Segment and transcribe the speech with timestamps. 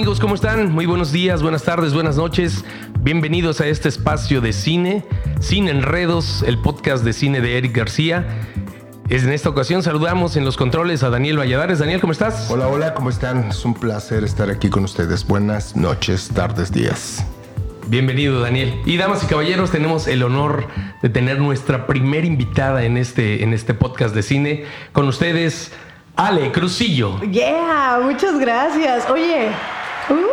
[0.00, 0.18] amigos?
[0.18, 0.72] ¿Cómo están?
[0.72, 2.64] Muy buenos días, buenas tardes, buenas noches.
[3.00, 5.04] Bienvenidos a este espacio de cine,
[5.40, 8.26] Sin Enredos, el podcast de cine de Eric García.
[9.10, 11.80] En esta ocasión saludamos en los controles a Daniel Valladares.
[11.80, 12.50] Daniel, ¿cómo estás?
[12.50, 13.50] Hola, hola, ¿cómo están?
[13.50, 15.26] Es un placer estar aquí con ustedes.
[15.26, 17.22] Buenas noches, tardes, días.
[17.88, 18.80] Bienvenido, Daniel.
[18.86, 20.66] Y damas y caballeros, tenemos el honor
[21.02, 24.64] de tener nuestra primera invitada en este, en este podcast de cine.
[24.92, 25.72] Con ustedes,
[26.16, 27.20] Ale Crucillo.
[27.20, 29.10] Yeah, muchas gracias.
[29.10, 29.50] Oye.
[30.10, 30.14] Uh.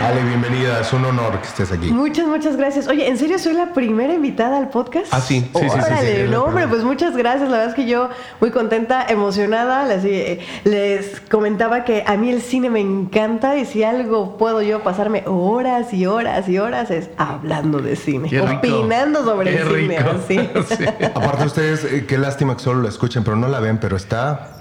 [0.00, 0.80] Ale, bienvenida.
[0.80, 1.90] Es un honor que estés aquí.
[1.90, 2.86] Muchas, muchas gracias.
[2.86, 5.08] Oye, ¿en serio soy la primera invitada al podcast?
[5.10, 5.40] Ah, sí.
[5.40, 7.50] Sí, sí, sí, Órale, sí, no, hombre, pues muchas gracias.
[7.50, 8.08] La verdad es que yo
[8.40, 9.86] muy contenta, emocionada.
[9.86, 14.62] Les, eh, les comentaba que a mí el cine me encanta y si algo puedo
[14.62, 18.30] yo pasarme horas y horas y horas es hablando de cine.
[18.30, 18.58] Qué rico.
[18.58, 19.98] opinando sobre Qué el cine.
[19.98, 20.10] rico.
[20.28, 20.84] Sí.
[21.14, 24.57] Aparte ustedes, eh, qué lástima que solo lo escuchen, pero no la ven, pero está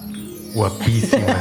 [0.57, 1.35] guapísima.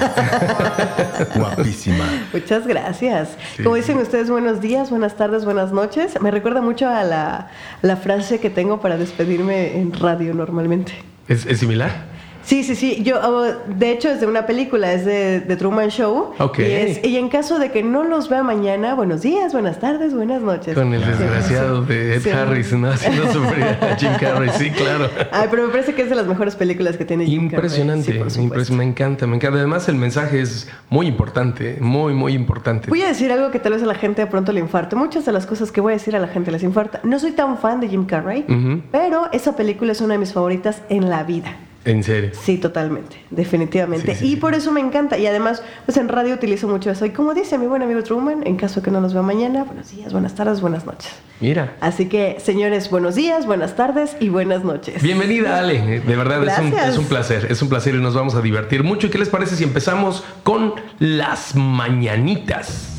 [1.34, 2.04] guapísima.
[2.32, 3.30] Muchas gracias.
[3.62, 6.20] Como dicen ustedes, buenos días, buenas tardes, buenas noches.
[6.20, 7.48] Me recuerda mucho a la,
[7.80, 10.92] la frase que tengo para despedirme en radio normalmente.
[11.28, 12.15] ¿Es, es similar?
[12.46, 13.02] Sí, sí, sí.
[13.02, 16.30] Yo, oh, de hecho, es de una película, es de, de Truman Show.
[16.38, 16.60] Ok.
[16.60, 20.14] Y, es- y en caso de que no los vea mañana, buenos días, buenas tardes,
[20.14, 20.74] buenas noches.
[20.76, 22.30] Con el desgraciado de Ed Sí.
[22.30, 22.88] Harris, ¿no?
[22.90, 24.48] Haciendo sufrir a Jim Carrey.
[24.56, 25.10] Sí, claro.
[25.32, 27.56] Ay, pero me parece que es de las mejores películas que tiene Jim Carrey.
[27.66, 28.72] Impresionante, Sí, por supuesto.
[28.72, 29.58] impres- me encanta, me encanta.
[29.58, 32.88] Además, el mensaje es muy importante, muy, muy importante.
[32.90, 34.94] Voy a decir algo que tal vez a la gente de pronto le infarte.
[34.94, 37.00] Muchas de las cosas que voy a decir a la gente les infarta.
[37.02, 38.44] No soy tan fan de Jim Carrey,
[38.92, 41.56] pero esa película es una de mis favoritas en la vida.
[41.86, 42.32] En serio.
[42.34, 44.14] Sí, totalmente, definitivamente.
[44.14, 44.36] Sí, sí, y sí.
[44.36, 45.16] por eso me encanta.
[45.18, 47.06] Y además, pues en radio utilizo mucho eso.
[47.06, 49.62] Y como dice mi buen amigo Truman, en caso de que no los vea mañana,
[49.62, 51.12] buenos días, buenas tardes, buenas noches.
[51.40, 51.76] Mira.
[51.80, 55.00] Así que, señores, buenos días, buenas tardes y buenas noches.
[55.00, 56.00] Bienvenida, Ale.
[56.00, 57.46] De verdad, es un, es un placer.
[57.50, 59.06] Es un placer y nos vamos a divertir mucho.
[59.06, 62.95] ¿Y qué les parece si empezamos con las mañanitas?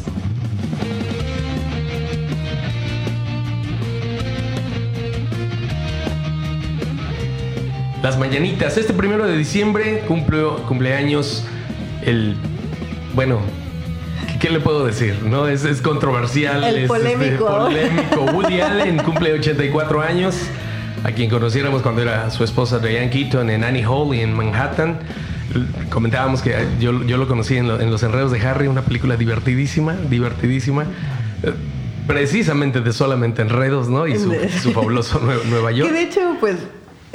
[8.03, 8.77] Las mañanitas.
[8.77, 11.43] Este primero de diciembre cumple, cumpleaños
[12.05, 12.35] el.
[13.15, 13.39] Bueno,
[14.39, 15.15] ¿qué, le puedo decir?
[15.23, 15.47] ¿No?
[15.47, 16.63] Es, es controversial.
[16.63, 17.45] El es, este, polémico.
[17.47, 18.21] polémico.
[18.33, 20.35] Woody Allen cumple 84 años.
[21.03, 24.99] A quien conociéramos cuando era su esposa Diane Keaton en Annie Hall y en Manhattan.
[25.89, 29.15] Comentábamos que yo, yo lo conocí en, lo- en Los Enredos de Harry, una película
[29.15, 30.83] divertidísima, divertidísima.
[31.43, 31.53] eh,
[32.07, 34.07] Precisamente de solamente enredos, ¿no?
[34.07, 35.91] Y su, su fabuloso Nue- Nueva Que York.
[35.91, 36.55] de hecho, pues,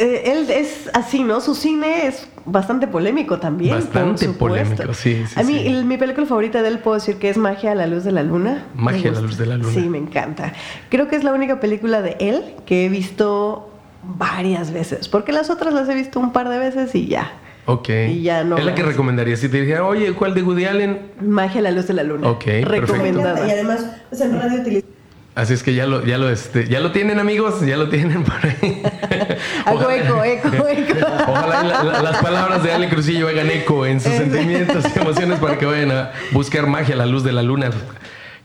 [0.03, 1.41] eh, él es así, ¿no?
[1.41, 3.75] Su cine es bastante polémico también.
[3.77, 5.67] Bastante polémico, sí, sí, A mí, sí.
[5.69, 8.13] el- mi película favorita de él puedo decir que es Magia a la luz de
[8.13, 8.67] la luna.
[8.75, 9.73] Magia a la luz de la luna.
[9.73, 10.53] Sí, me encanta.
[10.89, 13.71] Creo que es la única película de él que he visto
[14.19, 17.33] varias veces, porque las otras las he visto un par de veces y ya.
[17.67, 17.89] Ok.
[18.09, 19.37] Y ya no es la que recomendaría.
[19.37, 21.13] Si te dijera, oye, ¿cuál de Woody Allen?
[21.21, 22.29] Magia a la luz de la luna.
[22.29, 22.93] Ok, perfecto.
[22.95, 23.47] Recomendada.
[23.47, 24.87] Y además, pues en radio utiliza
[25.35, 28.23] Así es que ya lo, ya lo, este, ya lo tienen, amigos, ya lo tienen
[28.23, 28.83] por ahí.
[29.65, 31.07] Hago eco, eco, eco.
[31.27, 34.99] Ojalá y la- la- las palabras de Ale Cruzillo hagan eco en sus sentimientos y
[34.99, 37.71] emociones para que vayan a buscar magia a la luz de la luna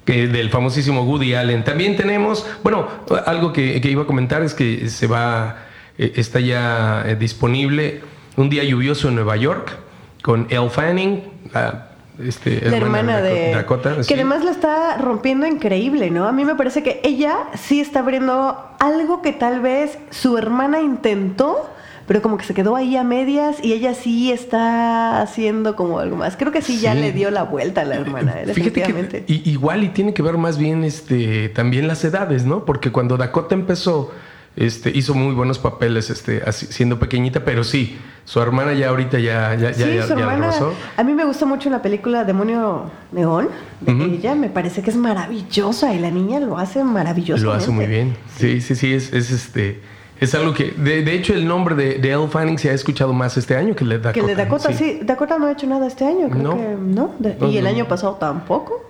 [0.06, 1.66] que del famosísimo Woody Allen.
[1.66, 2.88] También tenemos, bueno,
[3.26, 5.66] algo que, que iba a comentar es que se va,
[5.98, 8.02] eh, está ya eh, disponible
[8.38, 9.76] un día lluvioso en Nueva York
[10.24, 11.90] con Elle Fanning, la,
[12.24, 13.96] este, la hermana de Dakota.
[13.98, 14.14] que sí.
[14.14, 16.28] además la está rompiendo increíble, ¿no?
[16.28, 20.82] A mí me parece que ella sí está abriendo algo que tal vez su hermana
[20.82, 21.70] intentó,
[22.08, 26.16] pero como que se quedó ahí a medias y ella sí está haciendo como algo
[26.16, 26.38] más.
[26.38, 27.00] Creo que sí, ya Sí.
[27.02, 28.46] le dio la vuelta a la hermana, ¿eh?
[28.54, 29.26] Fíjate definitivamente.
[29.26, 32.64] que igual y tiene que ver más bien este también las edades, ¿no?
[32.66, 34.12] Porque cuando Dakota empezó,
[34.58, 39.20] este, hizo muy buenos papeles, este, así- siendo pequeñita, pero sí, su hermana ya ahorita
[39.20, 40.52] ya, ya, ya, sí, ya- su ya hermana.
[40.98, 43.48] A mí me gusta mucho la película Demonio Neón
[43.80, 44.04] de Ujú.
[44.04, 44.36] ella.
[44.36, 47.44] Me parece que es maravillosa y la niña lo hace maravilloso.
[47.46, 48.18] Lo hace muy bien.
[48.38, 49.80] Sí, sí, sí, es, es este.
[50.20, 53.14] Es algo que, de, de hecho, el nombre de, de Elle Fanning se ha escuchado
[53.14, 54.14] más este año que el de Dakota.
[54.14, 55.00] Que el de Dakota, sí.
[55.04, 56.56] Dakota no ha hecho nada este año, creo No.
[56.58, 57.12] que no.
[57.20, 58.87] De- No, y el no, año pasado tampoco.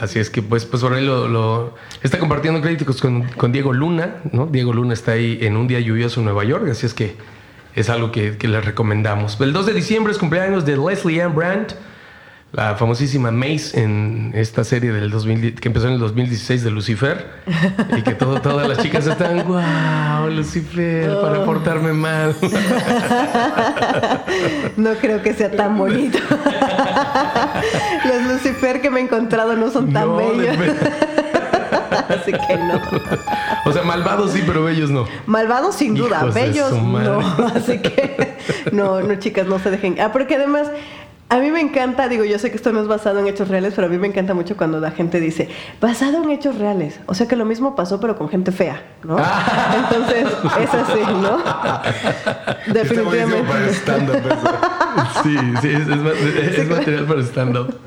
[0.00, 3.72] Así es que, pues, pues por ahí lo, lo- está compartiendo créditos con, con Diego
[3.74, 4.46] Luna, ¿no?
[4.46, 7.16] Diego Luna está ahí en un día lluvioso en Nueva York, así es que
[7.76, 9.38] es algo que, que les recomendamos.
[9.40, 11.74] El 2 de diciembre es cumpleaños de Leslie Ann Brandt,
[12.52, 17.26] la famosísima Mace en esta serie del 2000, que empezó en el 2016 de Lucifer,
[17.96, 22.34] y que todo, todas las chicas están, wow, Lucifer, para portarme mal.
[24.76, 26.18] No creo que sea tan bonito.
[28.04, 30.56] Los Lucifer que me he encontrado no son tan No, bellos.
[32.08, 32.80] Así que no.
[33.64, 35.06] O sea, malvados sí, pero bellos no.
[35.26, 37.20] Malvados sin duda, Hijos bellos no.
[37.54, 38.36] Así que
[38.72, 40.00] no, no chicas, no se dejen.
[40.00, 40.68] Ah, porque además
[41.30, 43.74] A mí me encanta, digo, yo sé que esto no es basado en hechos reales,
[43.76, 45.48] pero a mí me encanta mucho cuando la gente dice,
[45.80, 46.98] basado en hechos reales.
[47.06, 49.16] O sea que lo mismo pasó, pero con gente fea, ¿no?
[49.76, 50.26] Entonces,
[50.60, 51.38] es así, ¿no?
[52.72, 53.44] Definitivamente.
[53.44, 54.22] para stand-up
[55.22, 57.78] Sí, sí, es, es, es material para stand-up.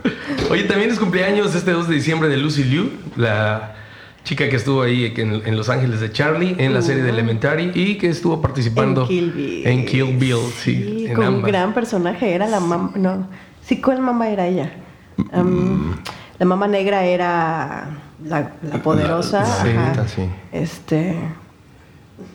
[0.50, 3.75] Oye, también es cumpleaños este 2 de diciembre de Lucy Liu, la
[4.24, 7.98] chica que estuvo ahí en, Los Ángeles de Charlie, en la serie de Elementary y
[7.98, 9.68] que estuvo participando en Kill Bill.
[9.68, 13.28] En Kill Bill sí, con un gran personaje, era la mamá, no,
[13.62, 14.72] sí, ¿cuál mamá era ella?
[15.18, 15.92] Mm.
[16.40, 17.90] La mamá negra era
[18.25, 19.46] la, poderosa.
[20.08, 20.22] sí.
[20.52, 21.18] Este,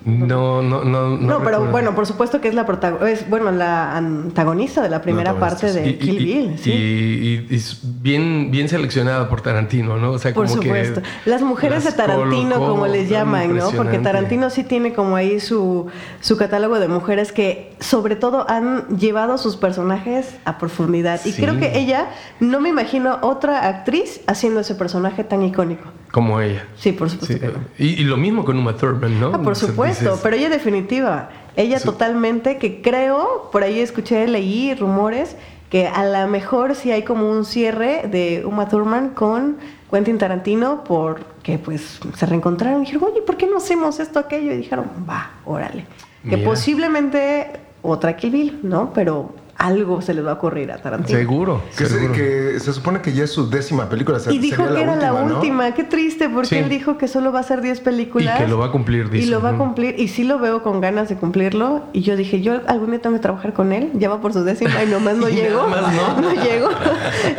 [0.05, 1.17] no, no, no.
[1.17, 2.67] No, pero bueno, por supuesto que es la
[3.09, 6.59] es bueno la antagonista de la primera parte de Kill Bill.
[6.59, 6.71] ¿sí?
[6.71, 7.63] Y, y,
[8.01, 10.13] bien, bien seleccionada por Tarantino, ¿no?
[10.13, 11.03] O sea, por supuesto.
[11.27, 13.71] las mujeres de Tarantino, como les llaman, ¿no?
[13.73, 15.87] Porque Tarantino sí tiene como ahí su,
[16.21, 21.21] su catálogo de mujeres que, sobre todo, han llevado sus personajes a profundidad.
[21.25, 22.09] Y creo que ella,
[22.41, 25.98] no me imagino otra actriz haciendo ese personaje tan icónico.
[26.13, 26.65] Como ella.
[26.77, 27.47] Sí, por supuesto.
[27.79, 29.33] Y, lo mismo con Uma Thurman, ¿no?
[29.35, 31.31] Ah, por supuesto, pero ella definitiva.
[31.57, 35.37] Ella totalmente, que creo, por ahí escuché, leí rumores,
[35.71, 39.57] que a lo mejor sí hay como un cierre de Uma Thurman con
[39.91, 44.53] Quentin Tarantino porque pues se reencontraron y dijeron, oye, ¿por qué no hacemos esto, aquello?
[44.53, 45.87] Y dijeron, va, órale.
[46.29, 47.53] Que posiblemente
[47.83, 48.93] otra Kill Bill, ¿no?
[48.93, 51.19] Pero algo se les va a ocurrir a Tarantino.
[51.19, 51.63] Seguro.
[51.77, 54.21] Que, Se, se, supone que ya es su décima película.
[54.31, 55.75] y dijo que era la última.
[55.75, 58.39] Qué triste, porque él dijo que solo va a ser 10 películas.
[58.39, 59.27] Y que lo va a cumplir, dice.
[59.27, 59.97] Y lo va a cumplir.
[59.99, 61.83] Y sí lo veo con ganas de cumplirlo.
[61.93, 63.91] Y yo dije, yo algún día tengo que trabajar con él.
[63.95, 65.67] Ya va por su décima y nomás no llego.
[65.67, 66.21] Más no.
[66.23, 66.69] no llego.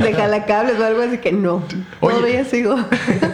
[0.01, 1.63] De jalacables o algo así que no.
[2.01, 2.75] Todavía sigo.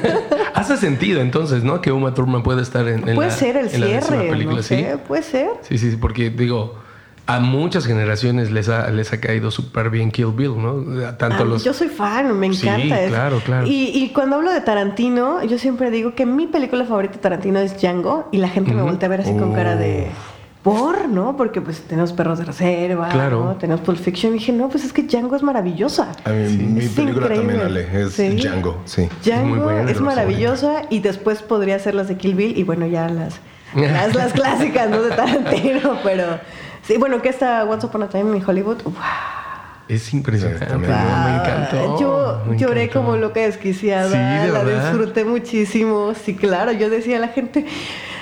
[0.53, 1.81] Hace sentido entonces, ¿no?
[1.81, 4.29] Que Uma Thurman puede estar en, puede ser el cierre.
[4.29, 4.85] película, ¿sí?
[5.07, 5.49] Puede ser.
[5.61, 6.84] Sí, sí, porque digo
[7.27, 11.13] a muchas generaciones les ha, les ha caído súper bien Kill Bill, ¿no?
[11.15, 11.63] Tanto los...
[11.63, 12.81] Yo soy fan, me encanta.
[12.81, 13.67] Sí, claro, claro.
[13.67, 17.59] Y, y, cuando hablo de Tarantino, yo siempre digo que mi película favorita de Tarantino
[17.59, 20.07] es Django y la gente me voltea a ver así con cara de...
[20.11, 20.35] Oh.
[20.65, 21.09] ¿Por?
[21.09, 21.37] ¿No?
[21.37, 23.55] Porque pues tenemos Perros de Reserva, claro.
[23.59, 24.33] tenemos Pulp Fiction.
[24.33, 26.11] Y dije, no, pues es que Django es maravillosa.
[26.23, 29.07] A mí, mi película también, Ale, es Django, sí.
[29.23, 33.07] Django es, es maravillosa y después podría ser las de Kill Bill y bueno, ya
[33.09, 33.39] las,
[33.75, 35.03] las, las clásicas, ¿no?
[35.03, 36.39] De Tarantino, pero...
[36.87, 38.77] Sí, bueno, que esta Once Upon a Time en Hollywood.
[39.87, 40.65] Es impresionante.
[40.77, 41.99] me encantó.
[41.99, 44.09] Yo lloré como loca desquiciada.
[44.09, 46.13] Sí, la disfruté muchísimo.
[46.13, 46.71] Sí, claro.
[46.71, 47.65] Yo decía a la gente,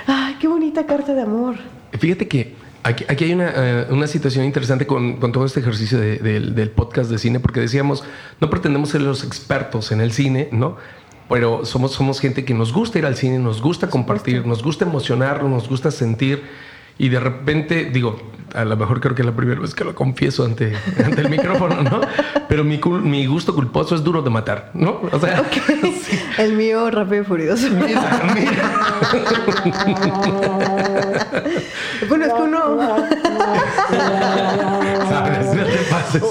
[0.08, 1.56] ¡ay, qué bonita carta de amor!
[1.98, 6.00] Fíjate que aquí, aquí hay una, eh, una, situación interesante con, con, todo este ejercicio
[6.00, 8.04] del podcast de cine, porque decíamos,
[8.42, 10.78] no pretendemos ser los expertos en el cine, ¿no?
[11.30, 14.86] Pero somos, somos gente que nos gusta ir al cine, nos gusta compartir, nos gusta
[14.86, 16.44] emocionarnos, nos gusta sentir.
[16.98, 18.20] Y de repente, digo,
[18.54, 20.74] a lo mejor creo que es la primera vez que lo confieso ante,
[21.04, 22.02] ante el micrófono, ¿no?
[22.48, 25.02] Pero mi, mi, gusto culposo es duro de matar, ¿no?
[25.12, 25.44] O sea,
[26.38, 27.68] el mío rápido y furioso.
[27.72, 28.22] Mira,
[32.08, 32.78] bueno, es que uno.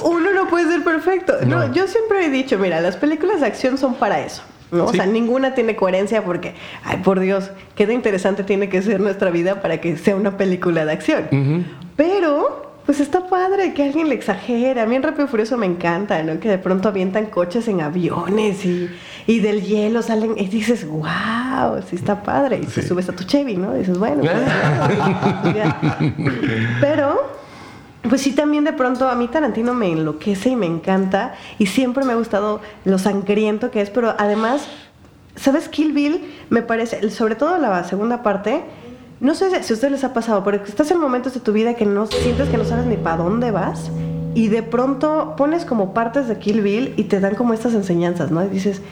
[0.05, 1.35] uno no puede ser perfecto.
[1.45, 4.43] no, yo siempre he dicho, mira, las películas de acción son para eso.
[4.73, 4.87] ¿No?
[4.87, 9.31] O sea, ninguna tiene coherencia porque, ay, por Dios, qué interesante tiene que ser nuestra
[9.31, 11.67] vida para que sea una película de acción.
[11.95, 14.81] Pero, pues está padre que alguien le exagere.
[14.81, 16.41] A mí en Rápido Furioso me encanta, ¿no?
[16.41, 18.91] Que de pronto avientan coches en aviones y,
[19.27, 22.61] y del hielo salen y dices, wow, sí está padre.
[22.63, 23.77] Y te subes a tu Chevy, ¿no?
[23.77, 24.33] Y dices, bueno, pues,
[26.81, 27.42] Pero
[28.09, 32.05] pues sí, también de pronto a mí Tarantino me enloquece y me encanta y siempre
[32.05, 34.67] me ha gustado lo sangriento que es, pero además,
[35.37, 35.69] ¿sabes?
[35.69, 38.65] Kill Bill me parece, sobre todo la segunda parte,
[39.21, 41.75] no sé si a ustedes les ha pasado, pero estás en momentos de tu vida
[41.75, 43.91] que no sientes que no sabes ni para dónde vas
[44.35, 48.31] y de pronto pones como partes de Kill Bill y te dan como estas enseñanzas,
[48.31, 48.45] ¿no?
[48.45, 48.83] Y dices,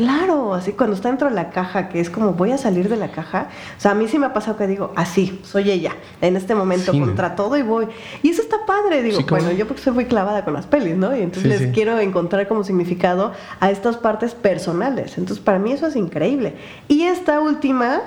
[0.00, 2.96] Claro, así cuando está dentro de la caja, que es como voy a salir de
[2.96, 3.48] la caja.
[3.76, 5.92] O sea, a mí sí me ha pasado que digo, así, soy ella,
[6.22, 7.86] en este momento, contra todo y voy.
[8.22, 11.14] Y eso está padre, digo, bueno, yo porque soy muy clavada con las pelis, ¿no?
[11.14, 15.18] Y entonces les quiero encontrar como significado a estas partes personales.
[15.18, 16.54] Entonces, para mí eso es increíble.
[16.88, 18.00] Y esta última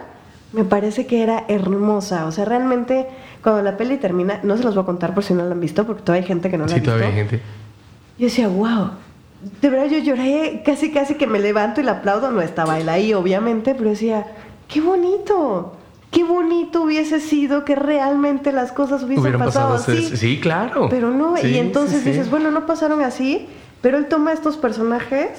[0.52, 2.26] me parece que era hermosa.
[2.26, 3.06] O sea, realmente,
[3.44, 5.60] cuando la peli termina, no se los voy a contar por si no la han
[5.60, 6.90] visto, porque todavía hay gente que no la ha visto.
[6.90, 7.40] Sí, todavía hay gente.
[8.18, 8.90] Yo decía, wow
[9.62, 12.90] de verdad yo lloré, casi casi que me levanto y le aplaudo, no estaba él
[12.90, 14.28] ahí obviamente, pero decía,
[14.68, 15.74] qué bonito,
[16.12, 20.16] qué bonito hubiese sido que realmente las cosas hubiesen pasado, así.
[20.16, 20.88] Sí, claro.
[20.90, 23.48] Pero no, y entonces dices, bueno, no pasaron así,
[23.82, 25.30] pero él toma estos personajes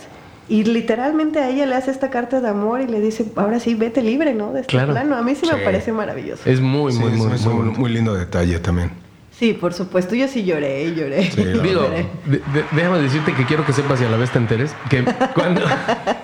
[0.48, 3.74] y literalmente a ella le hace esta carta de amor y le dice, ahora sí,
[3.74, 4.52] vete libre, ¿no?
[4.52, 5.16] De este plano.
[5.16, 6.42] A mí sí, me parece maravilloso.
[6.48, 8.90] Es muy, muy, muy, muy, muy, lindo detalle también.
[9.38, 11.30] Sí, por supuesto, yo sí lloré, lloré.
[11.30, 12.06] Sí, no, Digo, Lloré.
[12.26, 15.04] de- de- déjame decirte que quiero que sepas y a la vez te enteres que
[15.34, 15.60] cuando,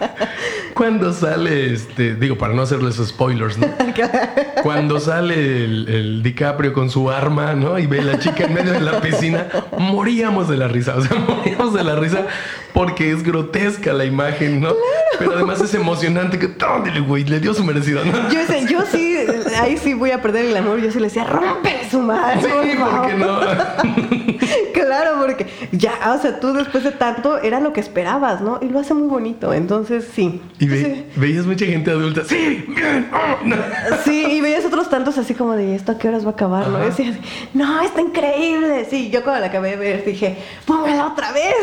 [0.75, 3.67] cuando sale, este, digo, para no hacerles spoilers, ¿no?
[4.63, 7.79] Cuando sale el, el DiCaprio con su arma, ¿no?
[7.79, 9.47] Y ve a la chica en medio de la piscina,
[9.79, 12.27] moríamos de la risa, o sea, moríamos de la risa
[12.75, 14.75] porque es grotesca la imagen, ¿no?
[15.21, 17.25] Pero además es emocionante que, ¡ándale, güey!
[17.25, 18.13] Le dio su merecido, ¿no?
[18.31, 19.17] Yo, sé- yo sí,
[19.61, 20.81] ahí sí voy a perder el amor.
[20.81, 22.41] Yo sí le decía, rompe su madre.
[22.43, 23.41] Sí, por ¿por qué no?
[24.75, 28.59] Claro, porque ya, o sea, tú después de tanto era lo que esperabas, ¿no?
[28.61, 29.53] Y lo hace muy bonito.
[29.55, 30.41] Entonces, sí.
[30.59, 31.21] Y ve- Sí.
[31.21, 32.65] veías mucha gente adulta, ¡sí!
[32.67, 33.57] bien, oh, no".
[34.05, 36.69] Sí, y veías otros tantos así como de esto a qué horas va a acabar,
[36.69, 36.79] ¿no?
[36.79, 37.17] Decías,
[37.53, 38.87] no, está increíble.
[38.89, 41.55] Sí, yo cuando la acabé de ver dije, póngala otra vez.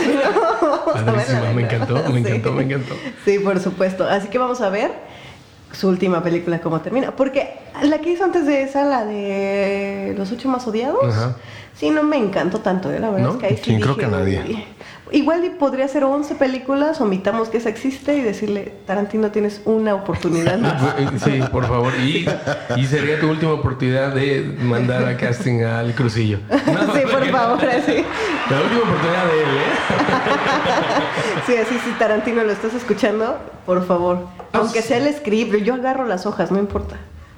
[1.06, 1.54] ¿no?
[1.54, 2.28] Me encantó, me Sí.
[2.28, 2.96] encantó, me encantó.
[3.26, 4.08] Sí, por supuesto.
[4.08, 4.92] Así que vamos a ver
[5.72, 7.12] su última película cómo termina.
[7.16, 11.36] Porque la que hizo antes de esa, la de Los ocho más odiados, Ajá.
[11.76, 13.00] sí, no me encantó tanto, ¿eh?
[13.00, 13.34] La verdad ¿No?
[13.34, 14.68] es que ahí sí Sí, creo dije, que nadie.
[15.12, 20.58] Igual podría ser 11 películas, omitamos que esa existe y decirle, Tarantino, tienes una oportunidad.
[21.24, 21.94] Sí, por favor.
[22.00, 22.28] Y,
[22.76, 26.40] y sería tu última oportunidad de mandar a casting al Crucillo.
[26.50, 28.04] No, sí, por favor, así.
[28.50, 30.68] La última oportunidad de él, ¿eh?
[31.48, 34.28] Sí, así, si Tarantino lo estás escuchando, por favor.
[34.40, 36.98] Ah, Aunque sea el script, yo agarro las hojas, no importa.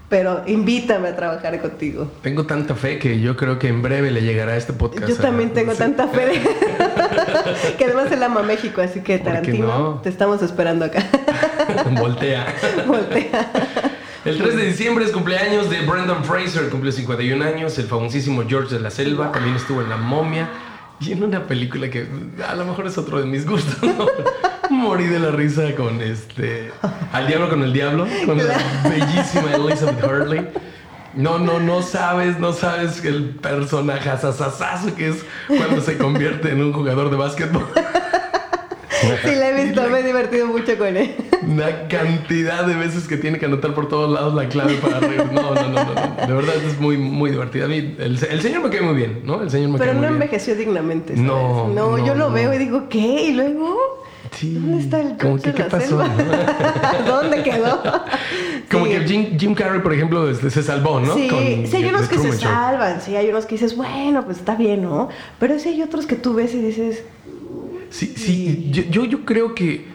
[0.09, 2.11] Pero invítame a trabajar contigo.
[2.23, 5.07] Tengo tanta fe que yo creo que en breve le llegará este podcast.
[5.07, 5.77] Yo a- también tengo sí.
[5.77, 6.41] tanta fe de-
[7.77, 9.99] que además él ama México, así que ¿Por qué Tarantino, no?
[10.01, 11.03] te estamos esperando acá.
[11.91, 12.47] Voltea.
[12.87, 13.51] Voltea.
[14.25, 17.77] El 3 de diciembre es cumpleaños de Brendan Fraser, cumplió 51 años.
[17.77, 20.49] El famosísimo George de la Selva también estuvo en La Momia.
[21.01, 22.07] Y en una película que
[22.45, 23.81] a lo mejor es otro de mis gustos.
[23.81, 24.07] ¿no?
[24.69, 26.71] Morí de la risa con este.
[27.13, 30.47] Al diablo con el diablo, con la bellísima Elizabeth Hurley.
[31.15, 36.61] No, no, no sabes, no sabes el personaje asasasazo que es cuando se convierte en
[36.61, 37.65] un jugador de básquetbol.
[39.01, 41.15] Sí, la he visto, me he divertido mucho con él.
[41.47, 45.25] Una cantidad de veces que tiene que anotar por todos lados la clave para reír.
[45.31, 46.27] No, no, no, no.
[46.27, 47.65] De verdad es muy, muy divertida.
[47.65, 49.41] A mí, el, el señor me cae muy bien, ¿no?
[49.41, 50.21] El señor me Pero cae no muy bien.
[50.21, 51.13] envejeció dignamente.
[51.15, 51.27] ¿sabes?
[51.27, 52.33] No, no, no, yo lo no.
[52.33, 53.23] veo y digo, ¿qué?
[53.27, 53.77] Y luego,
[54.37, 54.53] Sí.
[54.53, 55.97] ¿dónde está el Como que, ¿qué pasó?
[57.07, 57.81] ¿Dónde quedó?
[58.71, 58.91] Como Sí.
[58.91, 61.15] que Jim, Jim Carrey, por ejemplo, este, se salvó, ¿no?
[61.15, 62.39] Sí, Con sí, hay unos que se Show.
[62.39, 65.09] salvan, sí, hay unos que dices, bueno, pues está bien, ¿no?
[65.39, 67.03] Pero sí hay otros que tú ves y dices,
[67.89, 68.69] Sí, sí.
[68.71, 69.85] Yo, yo, yo creo que,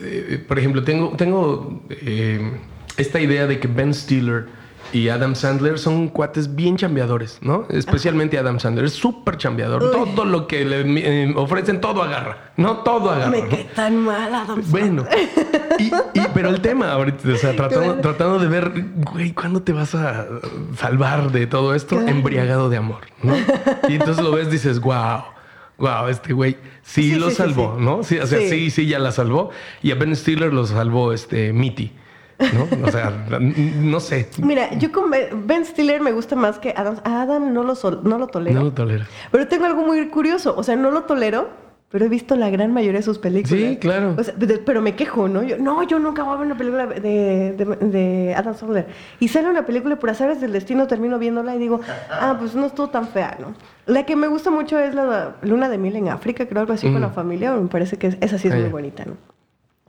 [0.00, 2.58] eh, por ejemplo, tengo, tengo eh,
[2.96, 4.46] esta idea de que Ben Stiller
[4.92, 7.66] y Adam Sandler son cuates bien chambeadores, ¿no?
[7.70, 8.84] Especialmente Adam Sandler.
[8.84, 9.82] Es súper chambeador.
[9.82, 9.90] Uy.
[9.90, 10.82] Todo lo que le
[11.26, 12.52] eh, ofrecen, todo agarra.
[12.56, 13.30] No, todo agarra.
[13.30, 13.48] me ¿no?
[13.48, 14.70] cae tan mal Adam Sandler.
[14.70, 15.04] Bueno,
[15.80, 18.00] y, y- pero el tema ahorita, o sea, tratando, Claro.
[18.02, 18.72] tratando de ver,
[19.12, 20.26] güey, ¿cuándo te vas a
[20.76, 21.96] salvar de todo esto?
[21.96, 22.08] Claro.
[22.12, 23.34] Embriagado de amor, ¿no?
[23.88, 25.22] Y entonces lo ves, dices, wow,
[25.78, 27.84] wow, este güey sí, Sí, lo sí, salvó, sí.
[27.84, 28.02] ¿no?
[28.02, 28.70] Sí, o sea, sí.
[28.70, 28.86] Sí.
[28.86, 29.50] ya la salvó.
[29.82, 31.92] Y a Ben Stiller lo salvó este Mitty,
[32.52, 32.86] ¿no?
[32.86, 34.28] O sea, no sé.
[34.42, 37.00] Mira, yo con Ben Stiller me gusta más que Adam.
[37.04, 38.58] A Adam no lo, sol- no lo tolero.
[38.58, 39.06] No lo tolera.
[39.30, 40.54] Pero tengo algo muy curioso.
[40.56, 41.50] O sea, no lo tolero,
[41.94, 43.56] pero he visto la gran mayoría de sus películas.
[43.56, 44.16] Sí, claro.
[44.18, 45.44] O sea, de- pero me quejo, ¿no?
[45.44, 48.88] Yo, no, yo nunca voy a ver una película de, de, de Adam Sandler.
[49.20, 52.56] Y sale una película y por azares del destino termino viéndola y digo, ah, pues
[52.56, 53.54] no estuvo tan fea, ¿no?
[53.86, 56.90] La que me gusta mucho es la Luna de Miel en África, creo algo así
[56.90, 57.52] con la familia.
[57.54, 59.12] Me parece que es- esa sí es muy bonita, ¿no?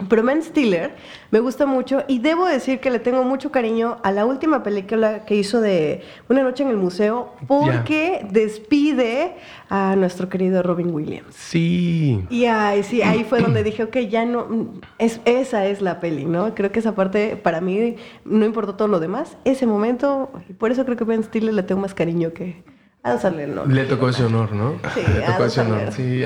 [0.09, 0.93] Pero Ben Stiller
[1.31, 5.23] me gusta mucho y debo decir que le tengo mucho cariño a la última película
[5.23, 9.35] que hizo de Una noche en el museo porque despide
[9.69, 11.33] a nuestro querido Robin Williams.
[11.33, 12.25] Sí.
[12.29, 16.25] Y ahí, sí, ahí fue donde dije, ok, ya no, es, esa es la peli,
[16.25, 16.53] ¿no?
[16.55, 19.37] Creo que esa parte para mí no importó todo lo demás.
[19.45, 22.65] Ese momento, y por eso creo que Ben Stiller le tengo más cariño que
[23.01, 23.65] Adam Sandler, ¿no?
[23.65, 24.73] Le tocó ese honor, ¿no?
[24.93, 25.91] Sí, Le tocó Adam ese honor.
[25.91, 26.23] Sí,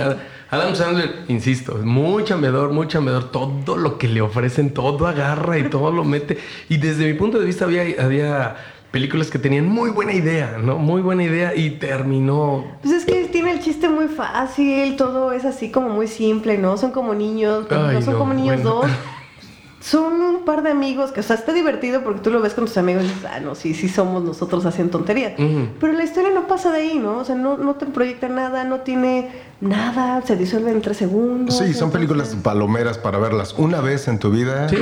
[0.51, 3.31] Adam Sandler, insisto, es muy chambeador, muy chambeador.
[3.31, 6.39] Todo lo que le ofrecen, todo agarra y todo lo mete.
[6.69, 8.55] Y desde mi punto de vista había, había
[8.91, 10.79] películas que tenían muy buena idea, ¿no?
[10.79, 12.65] Muy buena idea y terminó...
[12.81, 16.77] Pues es que tiene el chiste muy fácil, todo es así como muy simple, ¿no?
[16.77, 18.81] Son como niños, Ay, no son no, como niños bueno.
[18.81, 18.91] dos.
[19.81, 22.65] Son un par de amigos que, o sea, está divertido porque tú lo ves con
[22.65, 25.39] tus amigos y dices, ah, no, sí, sí somos nosotros haciendo tonterías.
[25.39, 25.69] Ujú.
[25.79, 27.19] Pero la historia no pasa de ahí, ¿no?
[27.19, 29.29] O sea, no, no te proyecta nada, no tiene
[29.61, 31.53] nada, se disuelve en tres segundos.
[31.55, 34.69] Sí, son entonces- películas palomeras para verlas una vez en tu vida.
[34.69, 34.77] Sí.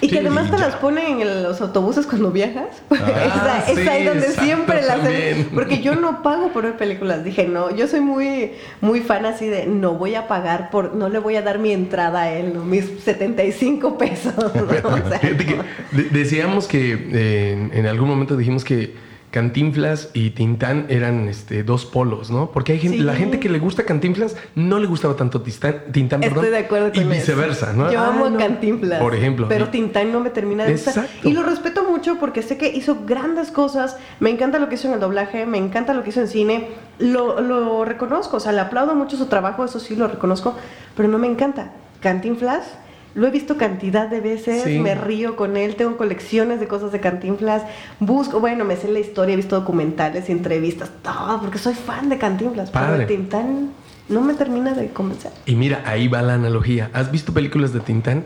[0.00, 0.66] Y que Sí, además te ya.
[0.68, 2.82] las ponen en los autobuses cuando viajas.
[2.90, 5.48] Ah, es, es ahí sí, donde exacto, siempre las también.
[5.54, 7.22] Porque yo no pago por ver películas.
[7.24, 11.08] Dije, no, yo soy muy, muy fan así de no voy a pagar por, no
[11.08, 12.64] le voy a dar mi entrada a él, ¿no?
[12.64, 14.34] Mis 75 pesos.
[14.36, 14.42] ¿no?
[14.92, 15.64] O sea, no.
[16.10, 18.94] decíamos que eh, en, en algún momento dijimos que,
[19.32, 22.50] Cantinflas y Tintán eran este, dos polos, ¿no?
[22.52, 23.02] Porque hay gente, Sí.
[23.02, 26.58] la gente que le gusta Cantinflas no le gustaba tanto Tintán, Tintán Estoy perdón, de
[26.64, 27.10] acuerdo y con eso.
[27.10, 27.90] viceversa, ¿no?
[27.90, 28.36] Yo Ah, amo no.
[28.36, 29.00] a Cantinflas.
[29.00, 29.46] Por ejemplo.
[29.48, 31.04] Pero Y- Tintán no me termina de gustar.
[31.06, 31.28] Exacto.
[31.28, 33.96] Y lo respeto mucho porque sé que hizo grandes cosas.
[34.20, 36.68] Me encanta lo que hizo en el doblaje, me encanta lo que hizo en cine.
[36.98, 40.54] Lo, lo reconozco, o sea, le aplaudo mucho su trabajo, eso sí lo reconozco,
[40.94, 41.72] pero no me encanta.
[42.00, 42.64] Cantinflas.
[43.14, 44.78] Lo he visto cantidad de veces, Sí.
[44.78, 47.62] me río con él, tengo colecciones de cosas de Cantinflas,
[48.00, 52.18] busco, bueno, me sé la historia, he visto documentales, entrevistas, todo, porque soy fan de
[52.18, 53.04] Cantinflas, Padre.
[53.06, 53.70] pero Tintán
[54.08, 55.30] no me termina de convencer.
[55.46, 56.90] Y mira, ahí va la analogía.
[56.92, 58.24] ¿Has visto películas de Tintán?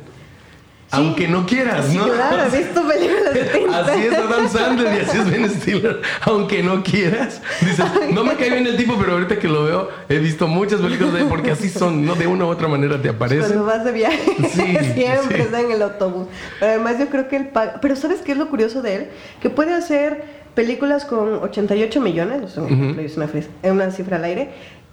[0.97, 2.09] Aunque no quieras, Sí, ¿no?
[2.09, 3.75] claro, he visto películas de Tintán.
[3.89, 6.01] Así es Adam Sandler y así es Ben Stiller.
[6.23, 7.41] Aunque no quieras.
[7.61, 10.81] Dices, no me cae bien el tipo, pero ahorita que lo veo, he visto muchas
[10.81, 12.15] películas de él porque así son, ¿no?
[12.15, 13.47] De una u otra manera te aparecen.
[13.47, 14.21] Cuando vas de viaje,
[14.53, 15.43] Sí, siempre sí.
[15.43, 16.27] está en el autobús.
[16.61, 17.79] Pero además yo creo que él paga...
[17.81, 19.07] Pero ¿sabes qué es lo curioso de él?
[19.41, 20.23] Que puede hacer
[20.55, 22.65] películas con 88 millones, o sea,
[23.03, 24.49] es una, fris- es una cifra al aire,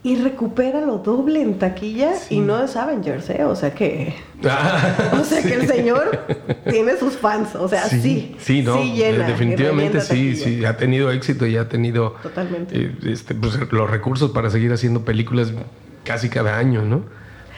[0.06, 3.46] y recupera lo doble en taquilla y no es Avengers, ¿eh?
[3.46, 4.14] O sea que...
[4.44, 6.20] Ah, O sea que el señor
[6.70, 8.36] tiene sus fans, o sea, sí.
[8.38, 12.76] Sí, no, sí llena, definitivamente sí, sí, ha tenido éxito y ha tenido Totalmente.
[12.78, 15.54] eh, este, pues, los recursos para seguir haciendo películas
[16.04, 17.04] casi cada año, ¿no?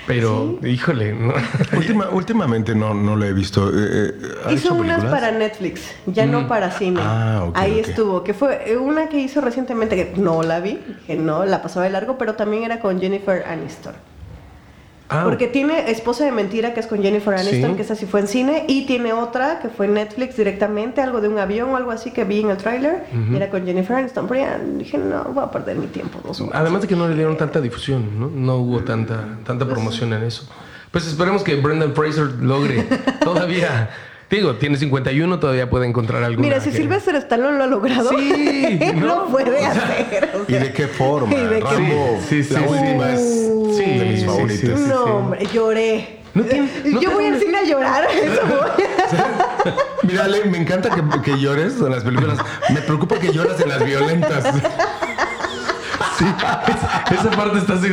[0.07, 1.33] Pero, híjole, ¿no?
[1.77, 3.69] Última- últimamente no, no lo he visto.
[3.69, 4.11] Eh, eh,
[4.45, 6.99] ¿ha Hizo hecho unas para Netflix, ya no para cine.
[7.03, 10.79] Ah, ok, Ahí estuvo, que fue eh, una que hizo recientemente, que no la vi,
[11.07, 13.93] que no, la pasaba de largo, pero también era con Jennifer Aniston.
[15.07, 17.75] Ah, Porque tiene Esposa de Mentira, que es con Jennifer Aniston, Sí.
[17.75, 21.21] que esa sí fue en cine, y tiene otra que fue en Netflix directamente, algo
[21.21, 23.97] de un avión o algo así que vi en el tráiler, y era con Jennifer
[23.97, 24.27] Aniston.
[24.27, 26.19] Pero ya dije, no, voy a perder mi tiempo.
[26.25, 26.55] Dos horas.
[26.55, 28.31] Además de que no le dieron tanta difusión, ¿no?
[28.33, 30.49] No hubo tanta, tanta promoción en eso.
[30.89, 32.81] Pues esperemos que Brendan Fraser logre
[33.23, 33.89] todavía.
[34.29, 36.47] Digo, tiene 51, todavía puede encontrar alguna.
[36.47, 39.05] Mira, si que- Sylvester Stallone lo ha logrado, Sí, ¿no?
[39.05, 40.29] lo puede O sea, hacer.
[40.35, 41.33] o ¿Y de qué forma?
[41.33, 43.21] ¿Y de qué- Rambo, Sí, sí, la sí, última es
[43.77, 44.59] Sí, de mis sí, favoritas.
[44.79, 44.89] sí, sí.
[44.89, 46.19] No, hombre, lloré.
[46.33, 48.85] No tiene- no Yo voy al cine a llorar, eso voy.
[50.03, 52.37] Mira, Ale, me encanta que, que llores en las películas.
[52.73, 54.43] Me preocupa que lloras en las violentas.
[56.17, 56.25] Sí,
[57.13, 57.89] esa, parte está así.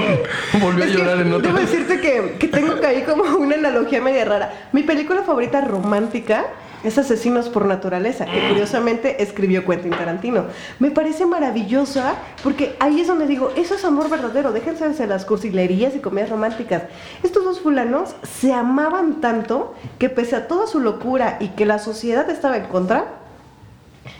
[0.60, 1.48] Volvió a llorar en otra.
[1.48, 4.52] Debo decirte que, que tengo que ahí como una analogía media rara.
[4.72, 6.46] Mi película favorita romántica
[6.84, 10.46] es Asesinos por Naturaleza, que curiosamente escribió Quentin Tarantino.
[10.78, 15.24] Me parece maravillosa porque ahí es donde digo, eso es amor verdadero, déjense de las
[15.24, 16.84] cursilerías y comedias románticas.
[17.22, 21.78] Estos dos fulanos se amaban tanto que pese a toda su locura y que la
[21.78, 23.25] sociedad estaba en contra,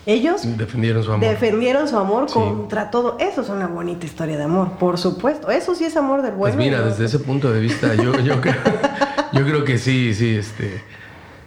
[0.07, 1.29] ellos Defendieron su amor.
[1.29, 2.35] defendieron su amor Sí.
[2.35, 3.17] contra todo.
[3.19, 5.51] Eso es una bonita historia de amor, por supuesto.
[5.51, 6.71] Eso sí es amor del Pues bueno.
[6.71, 6.87] mira, ¿no?
[6.87, 8.55] desde ese punto de vista, yo, yo, creo,
[9.33, 10.83] yo creo que sí, sí, este.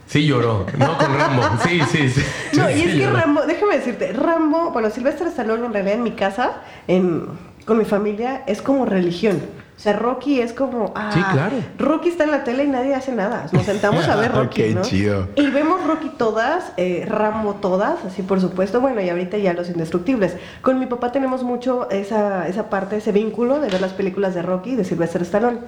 [0.06, 1.42] Sí lloró, no con Rambo.
[1.66, 2.20] Sí, sí, sí.
[2.58, 3.16] No, y es sí que lloró.
[3.16, 7.26] Rambo, déjame decirte, Rambo, bueno, Silvestre Stallone en realidad en mi casa, en,
[7.64, 9.40] con mi familia, es como religión.
[9.80, 10.92] O sea, Rocky es como.
[10.94, 11.56] Ah, Sí, claro.
[11.78, 13.46] Rocky está en la tele y nadie hace nada.
[13.50, 14.60] Nos sentamos a ver Rocky.
[14.62, 14.82] Qué ¿no?
[14.82, 15.28] chido.
[15.36, 18.82] Y vemos Rocky todas, eh, Rambo todas, así por supuesto.
[18.82, 20.36] Bueno, y ahorita ya los indestructibles.
[20.60, 24.42] Con mi papá tenemos mucho esa, esa parte, ese vínculo de ver las películas de
[24.42, 25.60] Rocky, de Silvestre Stallone.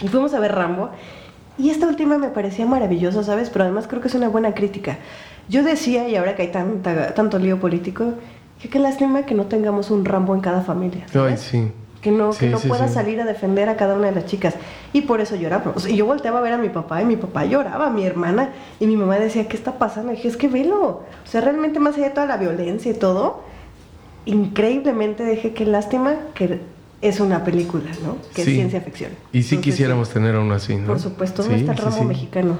[0.00, 0.88] Y fuimos a ver Rambo.
[1.58, 3.50] Y esta última me parecía maravillosa, ¿sabes?
[3.50, 4.96] Pero además creo que es una buena crítica.
[5.50, 8.14] Yo decía, y ahora que hay tanta, tanto lío político,
[8.58, 11.04] que qué lástima que no tengamos un Rambo en cada familia.
[11.14, 11.70] Ay, sí.
[12.04, 12.92] Que no, Sí, que no sí, pueda sí.
[12.92, 14.54] salir a defender a cada una de las chicas.
[14.92, 15.88] Y por eso lloramos.
[15.88, 18.50] Y yo volteaba a ver a mi papá y mi papá lloraba, mi hermana.
[18.78, 20.12] Y mi mamá decía, ¿qué está pasando?
[20.12, 20.82] Y dije, es que velo.
[20.82, 23.40] O sea, realmente más allá de toda la violencia y todo,
[24.26, 26.60] increíblemente dije, qué lástima que
[27.00, 28.16] es una película, ¿no?
[28.34, 29.12] Que es ciencia ficción.
[29.32, 30.88] Y sí Entonces, quisiéramos tener uno así, ¿no?
[30.88, 32.04] Por supuesto, Sí, ¿dónde está el ramo sí.
[32.04, 32.58] mexicano?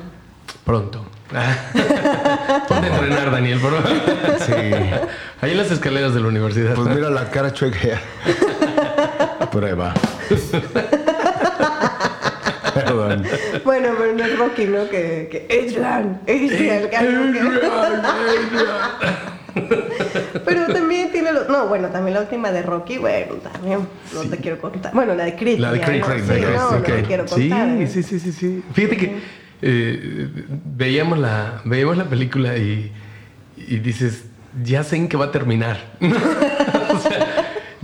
[0.64, 1.04] Pronto.
[2.68, 3.98] Ponte a entrenar, Daniel, por favor.
[4.46, 4.52] Sí.
[5.40, 6.74] Ahí en las escaleras de la universidad.
[6.74, 7.78] Pues mira la cara chueca.
[9.50, 9.94] Prueba.
[12.74, 13.22] Perdón.
[13.64, 14.88] Bueno, pero no es Rocky, ¿no?
[14.88, 16.88] Que, que Adrian, Adrian,
[20.44, 21.48] Pero también tiene los...
[21.48, 24.92] No, bueno, también la última de Rocky, bueno, también no te quiero contar.
[24.92, 25.58] Bueno, la de Creed.
[25.58, 26.06] La de Creed, ¿no?
[26.06, 27.68] Creed, Sí, Creed, no, sí, no te quiero Sí, contar.
[27.68, 27.86] ¿eh?
[27.86, 28.62] sí, sí, sí, sí.
[28.72, 29.16] Fíjate que
[29.62, 30.28] eh,
[30.64, 32.92] veíamos, la, veíamos la película y,
[33.56, 34.24] y dices,
[34.62, 35.78] ya sé en qué va a terminar.
[36.00, 37.33] o sea,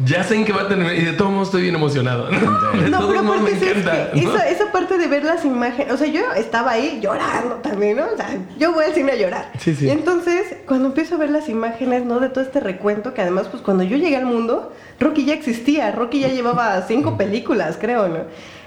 [0.04, 0.94] ya sé en qué va a terminar.
[0.94, 2.28] Y de todos modos estoy bien emocionado.
[2.30, 4.10] No, pero modos me aparte, ¿sabes encanta.
[4.12, 4.22] qué?
[4.22, 4.34] ¿no?
[4.34, 8.04] esa, esa parte de ver las imágenes, o sea, yo estaba ahí llorando también, ¿no?
[8.12, 9.52] O sea, yo voy al cine a llorar.
[9.58, 9.86] Sí, sí.
[9.86, 12.20] Y entonces, cuando empiezo a ver las imágenes, ¿no?
[12.20, 15.92] De todo este recuento, que además, pues cuando yo llegué al mundo, Rocky ya existía,
[15.92, 18.20] Rocky ya llevaba cinco películas, creo, ¿no?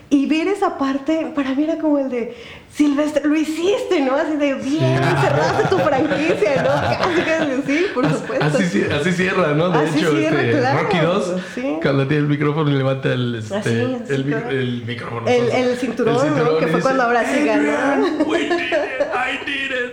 [0.10, 2.36] Y ver esa parte, para mí era como el de,
[2.76, 4.16] Silvestre, lo hiciste, ¿no?
[4.16, 6.70] Así de bien, cerraste tu franquicia, ¿no?
[6.98, 8.46] Casi, casi, sí, por supuesto.
[8.46, 9.70] Así, así cierra, ¿no?
[9.70, 11.78] De Así hecho, cierra, este, claro, Rocky 2, sí.
[11.84, 14.50] cuando tiene el micrófono y levanta el, este, Así, así, el, claro.
[14.50, 15.28] el micrófono.
[15.28, 16.58] El, el cinturón, ¿no?
[16.58, 18.08] Que fue dice, cuando ahora sí ganó.
[18.26, 18.62] We did it,
[19.14, 19.84] I did it.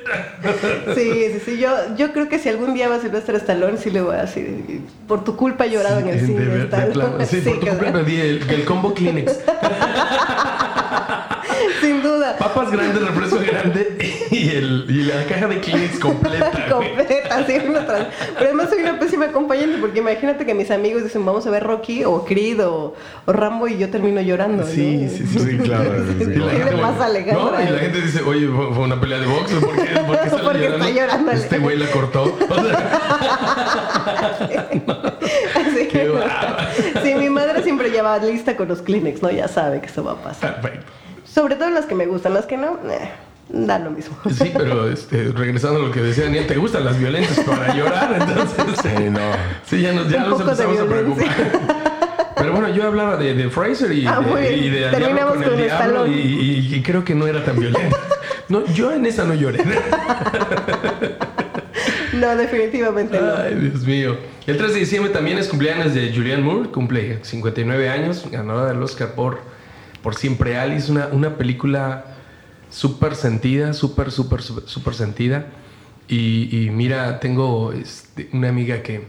[0.95, 1.59] Sí, sí, sí.
[1.59, 4.23] Yo, yo creo que si algún día va a Silvestre Stallone, sí le voy a
[4.23, 6.45] decir, por tu culpa he llorado en el de cine.
[6.47, 6.93] de Stallone.
[6.95, 7.27] plano.
[7.27, 9.39] Sí, por tu culpa pedí el, el combo Kleenex.
[11.81, 12.37] Sin duda.
[12.39, 13.97] Papas grandes, refresco grande
[14.31, 16.51] y, el, y la caja de Kleenex completa.
[16.71, 21.03] Completa, sí, una tras- Pero además soy una pésima acompañante porque imagínate que mis amigos
[21.03, 22.95] dicen vamos a ver Rocky o Creed o,
[23.27, 24.65] o Rambo y yo termino llorando.
[24.65, 24.69] ¿no?
[24.71, 26.05] Sí, sí, sí, Sí, claro.
[26.19, 27.59] Y sí, la ¿Qué gente, le pasa a Alejandra?
[27.59, 30.31] No, y la gente dice, oye, fue una pelea de box, ¿por qué, por qué
[30.31, 31.33] sale Porque está llorando.
[31.33, 32.23] Este güey la cortó.
[32.25, 33.01] O sea,
[35.55, 36.11] Así Qué
[37.03, 39.31] sí, mi madre siempre lleva lista con los Kleenex, ¿no?
[39.31, 40.61] Ya sabe que eso va a pasar.
[40.61, 40.93] perfecto.
[41.33, 43.11] Sobre todo las que me gustan, las que no, eh,
[43.49, 44.17] da lo mismo.
[44.31, 48.17] Sí, pero este, regresando a lo que decía Daniel, ¿te gustan las violentas para llorar?
[48.21, 49.21] Entonces, Sí, no.
[49.67, 51.35] sí, ya nos, ya Un nos poco de empezamos a violencia.
[51.37, 51.91] preocupar.
[52.37, 55.43] Pero bueno, yo hablaba de, de Fraser y, Ah, de- y de Terminamos Diablo con,
[55.43, 56.17] con el Diablo Stallone.
[56.17, 56.21] y,
[56.71, 57.97] y- y creo que no era tan violenta.
[58.49, 59.63] No, yo en esa no lloré.
[62.15, 63.35] No, definitivamente no.
[63.37, 64.17] Ay, Dios mío.
[64.47, 68.83] El 3 de diciembre también es cumpleaños de Julianne Moore, cumple 59 años, ganadora del
[68.83, 69.41] Oscar por,
[70.03, 72.05] por Siempre Alice, una, una película
[72.71, 75.47] súper sentida, súper, súper, súper sentida.
[76.09, 79.05] Y, y mira, tengo este, una amiga que,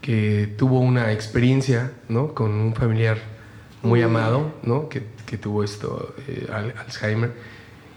[0.00, 2.34] que tuvo una experiencia, ¿no?
[2.34, 3.18] Con un familiar
[3.82, 4.88] muy amado, ¿no?
[4.88, 7.32] Que, que tuvo esto, eh, al- Alzheimer.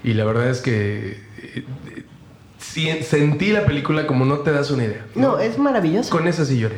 [0.04, 1.18] Y la verdad es que
[1.56, 1.66] eh,
[2.76, 5.06] eh, sentí la película como no te das una idea.
[5.16, 6.10] No, es maravilloso.
[6.10, 6.78] Con esa sí lloré.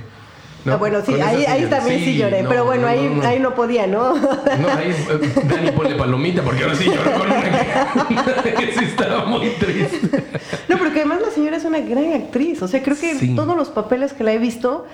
[0.66, 0.74] ¿No?
[0.74, 3.54] Ah, bueno, sí, Con ahí, también sí, lloré, no, pero bueno, no, ahí, ahí no
[3.54, 4.16] podía, ¿no?
[4.16, 7.42] No, ahí, eh, Dani, ponle palomita, porque ahora sí lloró con una
[8.44, 10.24] que, sí estaba muy triste.
[10.68, 12.62] No, porque además la señora es una gran actriz.
[12.64, 13.36] O sea, creo que Sí.
[13.36, 14.86] todos los papeles que la he visto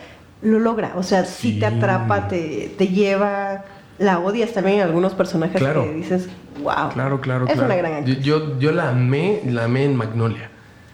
[0.41, 0.93] lo logra.
[0.97, 1.60] O sea, sí, Sí.
[1.60, 3.63] te atrapa, te, te lleva,
[3.97, 5.84] la odias también en algunos personajes Claro.
[5.86, 6.27] que dices,
[6.63, 6.89] wow.
[6.93, 7.67] Claro, claro, Es claro.
[7.67, 8.19] una gran actriz.
[8.19, 10.49] Yo, yo, la amé, la amé en Magnolia.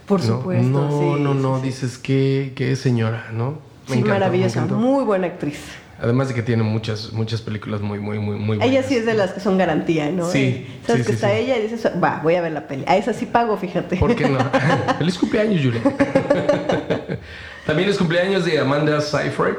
[0.05, 0.37] Por ¿no?
[0.37, 0.67] supuesto.
[0.67, 1.63] No, sí, no, sí, no, sí.
[1.63, 3.66] dices que es señora, ¿no?
[3.95, 4.75] Sí, me maravillosa, encantó.
[4.75, 5.59] muy buena actriz.
[5.99, 8.67] Además de que tiene muchas, muchas películas muy, muy, muy, muy buenas.
[8.67, 10.29] Ella sí es de las que son garantía, ¿no?
[10.29, 11.37] Sí, Eh, Sabes sí, que sí, está sí.
[11.39, 12.83] ella y dices, va, voy a ver la peli.
[12.87, 13.97] A esa sí pago, fíjate.
[13.97, 14.37] ¿Por qué no?
[14.99, 15.81] Feliz cumpleaños, Julia.
[17.65, 19.55] También es cumpleaños de Amanda Seyfried.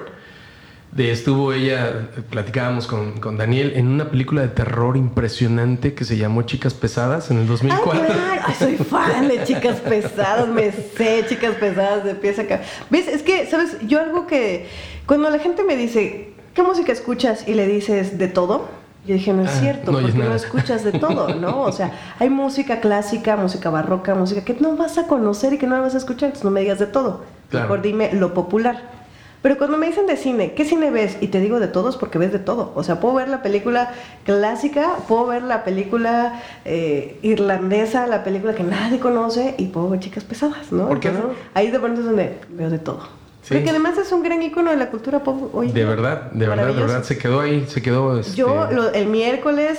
[0.93, 6.17] De estuvo ella, platicábamos con, con Daniel, en una película de terror impresionante que se
[6.17, 7.91] llamó Chicas Pesadas en el Ah, 2004.
[8.07, 8.43] claro.
[8.47, 12.69] Ay, soy fan de chicas pesadas, me sé chicas pesadas de pies a cabeza.
[12.91, 13.07] ¿Ves?
[13.07, 13.77] Es que, ¿sabes?
[13.87, 14.67] Yo algo que.
[15.07, 17.47] Cuando la gente me dice, ¿qué música escuchas?
[17.47, 18.69] Y le dices de todo.
[19.07, 21.63] Yo dije, no es Ah, cierto, no porque no escuchas de todo, ¿no?
[21.63, 25.67] O sea, hay música clásica, música barroca, música que no vas a conocer y que
[25.67, 27.25] no vas a escuchar, entonces no me digas de todo.
[27.51, 27.67] Claro.
[27.69, 28.98] Mejor dime lo popular.
[29.41, 31.17] Pero cuando me dicen de cine, ¿qué cine ves?
[31.21, 32.73] Y te digo de todos porque ves de todo.
[32.75, 33.93] O sea, puedo ver la película
[34.25, 40.01] clásica, puedo ver la película eh, irlandesa, la película que nadie conoce y puedo ver
[40.01, 40.89] chicas pesadas, ¿no?
[40.89, 41.45] ¿Por qué Entonces, no?
[41.55, 43.01] Ahí de pronto es donde veo de todo.
[43.43, 43.55] Sí.
[43.55, 45.71] Porque además es un gran icono de la cultura pop hoy.
[45.73, 47.03] De verdad, de verdad, de verdad.
[47.05, 48.19] Se quedó ahí, se quedó.
[48.19, 49.79] este, Yo lo- el miércoles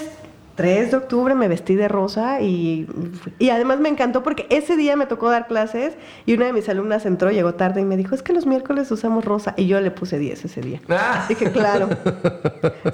[0.60, 2.86] 3 de octubre me vestí de rosa y,
[3.40, 5.94] y además me encantó porque ese día me tocó dar clases
[6.26, 8.92] y una de mis alumnas entró, llegó tarde y me dijo, es que los miércoles
[8.92, 10.82] usamos rosa y yo le puse 10 ese día.
[10.90, 11.26] Ah.
[11.30, 11.88] Dije, claro,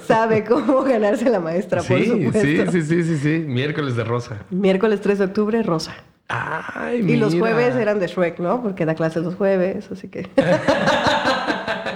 [0.06, 2.40] sabe cómo ganarse la maestra, por Sí, supuesto.
[2.40, 3.44] sí, sí, sí, sí, sí.
[3.46, 4.36] Miércoles de rosa.
[4.50, 5.94] Miércoles 3 de octubre, rosa.
[6.28, 7.46] Ay, Y los mira.
[7.46, 8.62] jueves eran de Shrek, ¿no?
[8.62, 10.28] Porque da clases los jueves, así que...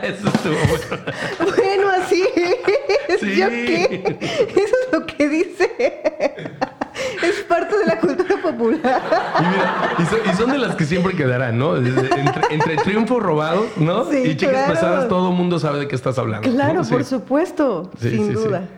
[0.02, 1.04] Eso estuvo bueno.
[1.56, 2.24] bueno, así.
[3.20, 3.36] Sí.
[3.36, 4.16] ¿Yo qué?
[4.20, 5.70] Eso es lo que dice.
[7.22, 9.02] Es parte de la cultura popular.
[9.38, 11.76] Y, mira, y, son, y son de las que siempre quedarán, ¿no?
[11.76, 12.08] Entre,
[12.50, 14.10] entre triunfos robados, ¿no?
[14.10, 14.74] Sí, y chicas claro.
[14.74, 16.50] pesadas, todo el mundo sabe de qué estás hablando.
[16.50, 16.84] Claro, ¿no?
[16.84, 16.92] Sí.
[16.92, 18.68] por supuesto, Sí, sin duda.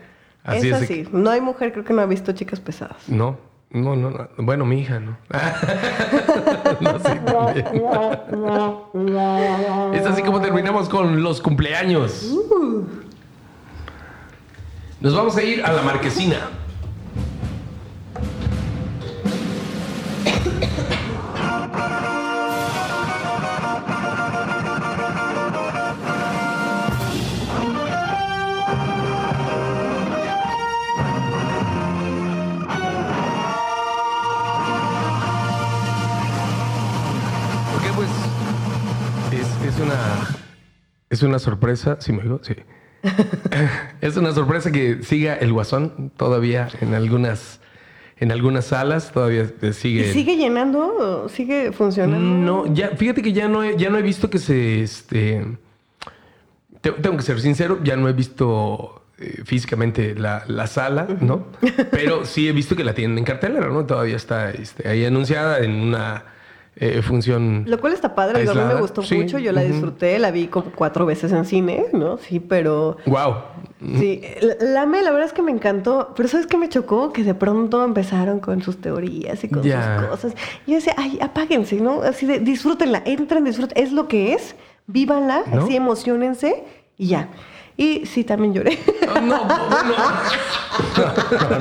[0.44, 1.08] Así es es así.
[1.12, 3.08] No hay mujer, creo que no ha visto chicas pesadas.
[3.08, 3.38] No,
[3.70, 4.28] no, no, no.
[4.38, 5.16] Bueno, mi hija, ¿no?
[8.94, 12.32] no, es así como terminamos con los cumpleaños.
[12.32, 12.84] Uh.
[15.02, 16.48] Nos vamos a ir a la marquesina.
[37.72, 38.08] Porque pues
[39.32, 39.94] es, una
[41.10, 42.38] es una sorpresa, ¿sí me digo?
[42.44, 42.54] Sí.
[44.00, 47.60] Es una sorpresa que siga el Guasón todavía en algunas
[48.22, 50.08] en algunas salas, todavía sigue.
[50.08, 51.28] ¿Y sigue llenando?
[51.28, 52.20] ¿Sigue funcionando?
[52.20, 54.80] No, ya, fíjate que ya no he, ya no he visto que se.
[54.80, 55.44] Este,
[56.80, 61.46] tengo que ser sincero, ya no he visto eh, físicamente la, la, sala, ¿no?
[61.90, 63.86] Pero sí he visto que la tienen en cartelera, ¿no?
[63.86, 66.24] Todavía está este, ahí anunciada en una
[66.76, 67.64] eh, función.
[67.66, 70.72] Lo cual está padre, a mí me gustó mucho, yo la disfruté, la vi como
[70.72, 72.16] cuatro veces en cine, ¿no?
[72.16, 72.96] Sí, pero.
[73.04, 73.34] ¡Wow!
[73.98, 74.22] Sí,
[74.60, 77.12] la, me, la verdad es que me encantó, pero ¿sabes qué me chocó?
[77.12, 79.74] Que de pronto empezaron con sus teorías y con sus
[80.08, 80.34] cosas.
[80.66, 82.02] Y yo decía, ay, apáguense, ¿no?
[82.02, 84.54] Así de, disfrútenla, entren, disfruten, es lo que es,
[84.86, 86.64] vívanla, así emocionense
[86.96, 87.28] y ya.
[87.76, 88.78] Y sí, también lloré.
[89.14, 89.96] no, no, no.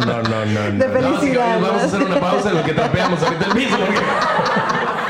[0.05, 0.77] No, no, no.
[0.77, 1.59] De felicidad.
[1.59, 3.77] vamos a hacer una pausa en lo que trapeamos ahorita el mismo.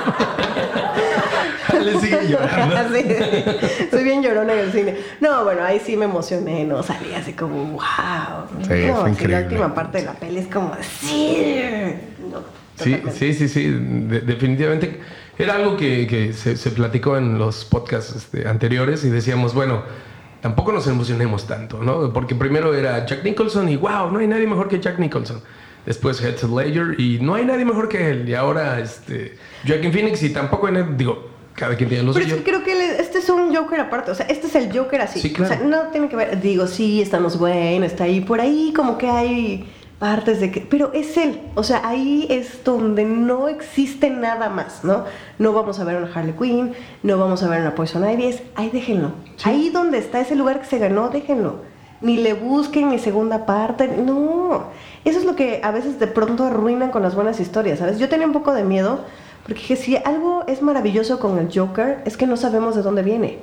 [1.83, 2.75] Le sigue llorando.
[3.91, 4.97] Soy bien llorona en el cine.
[5.19, 6.83] No, bueno, ahí sí me emocioné, ¿no?
[6.83, 8.45] Salí así como, wow.
[8.61, 9.41] Sí, no, fue increíble.
[9.41, 11.95] La última parte de la peli es como, sí.
[12.75, 13.67] sí, sí, sí, sí.
[13.67, 14.99] definitivamente.
[15.37, 19.81] Era algo que, que se, se, platicó en los podcasts este, anteriores y decíamos, bueno,
[20.41, 22.11] tampoco nos emocionemos tanto, ¿no?
[22.13, 25.41] Porque primero era Jack Nicholson y wow, no hay nadie mejor que Jack Nicholson.
[25.85, 28.29] Después Heath Ledger y no hay nadie mejor que él.
[28.29, 32.27] Y ahora este, Joaquin Phoenix y tampoco hay nadie, digo, cada quien tiene los Pero
[32.27, 35.01] es que creo que este es un Joker aparte, o sea, este es el Joker
[35.01, 35.19] así.
[35.19, 35.53] Sí, claro.
[35.53, 38.97] O sea, no tiene que ver, digo, sí, estamos buenos, está ahí, por ahí como
[38.97, 44.09] que hay partes de que, pero es él, o sea, ahí es donde no existe
[44.09, 45.05] nada más, ¿no?
[45.37, 48.41] No vamos a ver una Harley Quinn, no vamos a ver una Poison Ivy, es,
[48.55, 49.11] ahí déjenlo.
[49.43, 51.70] Ahí donde está ese lugar que se ganó, déjenlo.
[52.01, 54.65] Ni le busquen ni segunda parte, no.
[55.05, 57.99] Eso es lo que a veces de pronto arruinan con las buenas historias, ¿sabes?
[57.99, 59.01] Yo tenía un poco de miedo,
[59.45, 63.39] porque si algo es maravilloso con el Joker, es que no sabemos de dónde viene.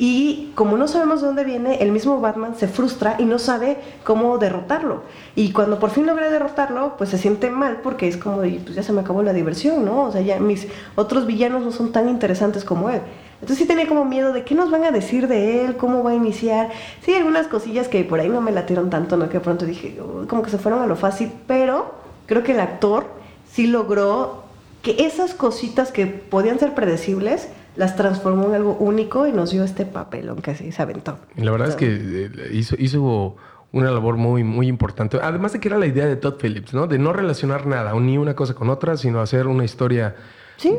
[0.00, 3.78] Y como no sabemos de dónde viene, el mismo Batman se frustra y no sabe
[4.04, 5.02] cómo derrotarlo.
[5.34, 8.84] Y cuando por fin logra derrotarlo, pues se siente mal porque es como, pues ya
[8.84, 10.04] se me acabó la diversión, ¿no?
[10.04, 13.00] O sea, ya mis otros villanos no son tan interesantes como él.
[13.40, 16.10] Entonces sí tenía como miedo de qué nos van a decir de él, cómo va
[16.10, 16.70] a iniciar.
[17.02, 19.28] Sí, algunas cosillas que por ahí no me latieron tanto, ¿no?
[19.28, 19.98] Que de pronto dije,
[20.28, 21.94] como que se fueron a lo fácil, pero
[22.26, 23.06] creo que el actor
[23.50, 24.44] sí logró
[24.82, 29.62] que esas cositas que podían ser predecibles, las transformó en algo único y nos dio
[29.62, 31.18] este papelón que se aventó.
[31.36, 33.36] La verdad es que eh, hizo, hizo
[33.70, 35.18] una labor muy, muy importante.
[35.22, 36.86] Además de que era la idea de Todd Phillips, ¿no?
[36.86, 40.16] De no relacionar nada, ni una cosa con otra, sino hacer una historia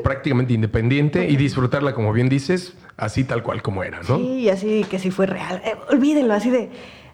[0.03, 4.17] prácticamente independiente y disfrutarla, como bien dices, así tal cual como era, ¿no?
[4.17, 5.61] Sí, así que sí fue real.
[5.65, 6.69] Eh, olvídenlo, así de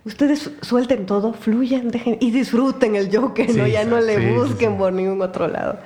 [0.05, 3.67] ustedes suelten todo, fluyan, dejen y disfruten el Joker, ¿no?
[3.67, 5.79] Ya no le busquen por ningún otro lado.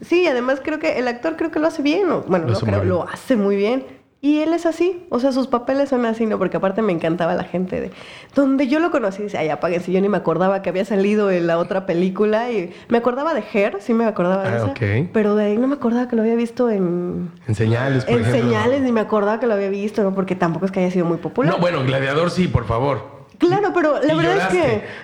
[0.00, 2.84] Sí, además creo que el actor creo que lo hace bien, bueno, lo, no creo,
[2.84, 3.84] lo hace muy bien.
[4.20, 6.38] Y él es así, o sea, sus papeles son así, ¿no?
[6.38, 7.92] Porque aparte me encantaba la gente de...
[8.34, 11.46] Donde yo lo conocí, dice, ay, apáguense, yo ni me acordaba que había salido en
[11.46, 15.36] la otra película y me acordaba de Her, sí me acordaba de ah, esa, pero
[15.36, 17.30] de ahí no me acordaba que lo había visto en...
[17.46, 20.12] En señales, por En señales, ni me acordaba que lo había visto, ¿no?
[20.12, 21.54] Porque tampoco es que haya sido muy popular.
[21.54, 23.17] No, bueno, Gladiador sí, por favor.
[23.38, 24.46] Claro, pero la verdad es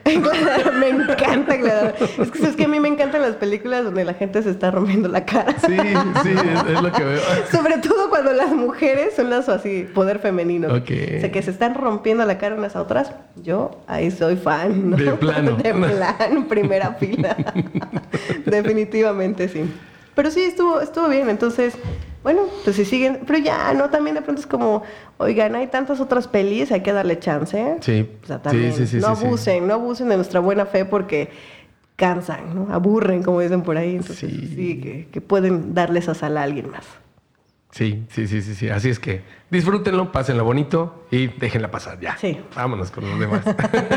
[0.04, 0.10] que
[0.78, 1.94] me encanta Gladiador.
[2.00, 4.72] Es que, es que a mí me encantan las películas donde la gente se está
[4.72, 5.54] rompiendo la cara.
[5.64, 5.76] Sí,
[6.22, 6.30] sí,
[6.68, 7.20] es, lo que veo.
[7.52, 10.68] Sobre todo cuando las mujeres son las así, poder femenino.
[10.68, 13.12] O sea, que se están rompiendo la cara unas a otras.
[13.36, 14.90] Yo ahí soy fan.
[14.90, 15.52] De plano.
[15.62, 17.36] De plano, primera fila.
[18.44, 19.64] Definitivamente sí.
[20.14, 21.28] Pero sí, estuvo, estuvo bien.
[21.28, 21.74] Entonces,
[22.24, 23.90] bueno, pues si siguen, pero ya, ¿no?
[23.90, 24.82] También de pronto es como,
[25.18, 27.60] oigan, hay tantas otras pelis, hay que darle chance.
[27.60, 27.76] ¿eh?
[27.80, 28.08] Sí.
[28.22, 31.28] O sea, también, sí, sí, no abusen, no abusen de nuestra buena fe porque
[31.96, 32.72] cansan, ¿no?
[32.72, 33.96] Aburren, como dicen por ahí.
[33.96, 36.86] Entonces, sí, que, que, pueden darle esa sala a alguien más.
[37.74, 38.68] Sí, sí, sí, sí, sí.
[38.68, 42.16] Así es que disfrútenlo, pásenlo bonito y déjenla pasar ya.
[42.16, 42.38] Sí.
[42.54, 43.42] Vámonos con los demás.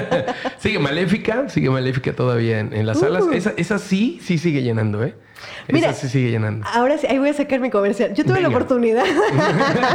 [0.58, 3.26] sigue Maléfica, sigue Maléfica todavía en, las salas.
[3.26, 3.34] Uh.
[3.34, 5.13] Esa, esa sí, sí sigue llenando, ¿eh?
[5.72, 6.66] Mira, Esa se sigue llenando.
[6.74, 8.13] Ahora sí, ahí voy a sacar mi comercial.
[8.13, 9.04] Yo tuve la oportunidad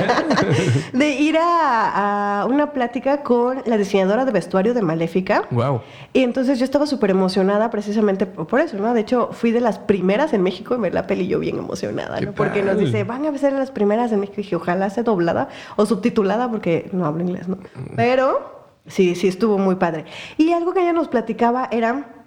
[0.93, 5.45] de ir a, una plática con la diseñadora de vestuario de Maléfica.
[5.51, 5.81] Wow.
[6.13, 8.93] Y entonces yo estaba súper emocionada precisamente por eso, ¿no?
[8.95, 12.21] De hecho, fui de las primeras en México en ver la peli yo bien emocionada,
[12.21, 12.33] ¿no?
[12.33, 14.41] Porque nos dice, van a ser las primeras en México.
[14.41, 17.59] Y dije, ojalá sea doblada o subtitulada porque no hablo inglés, ¿no?
[17.97, 20.05] Pero sí, sí estuvo muy padre.
[20.39, 22.23] Y algo que ella nos platicaba era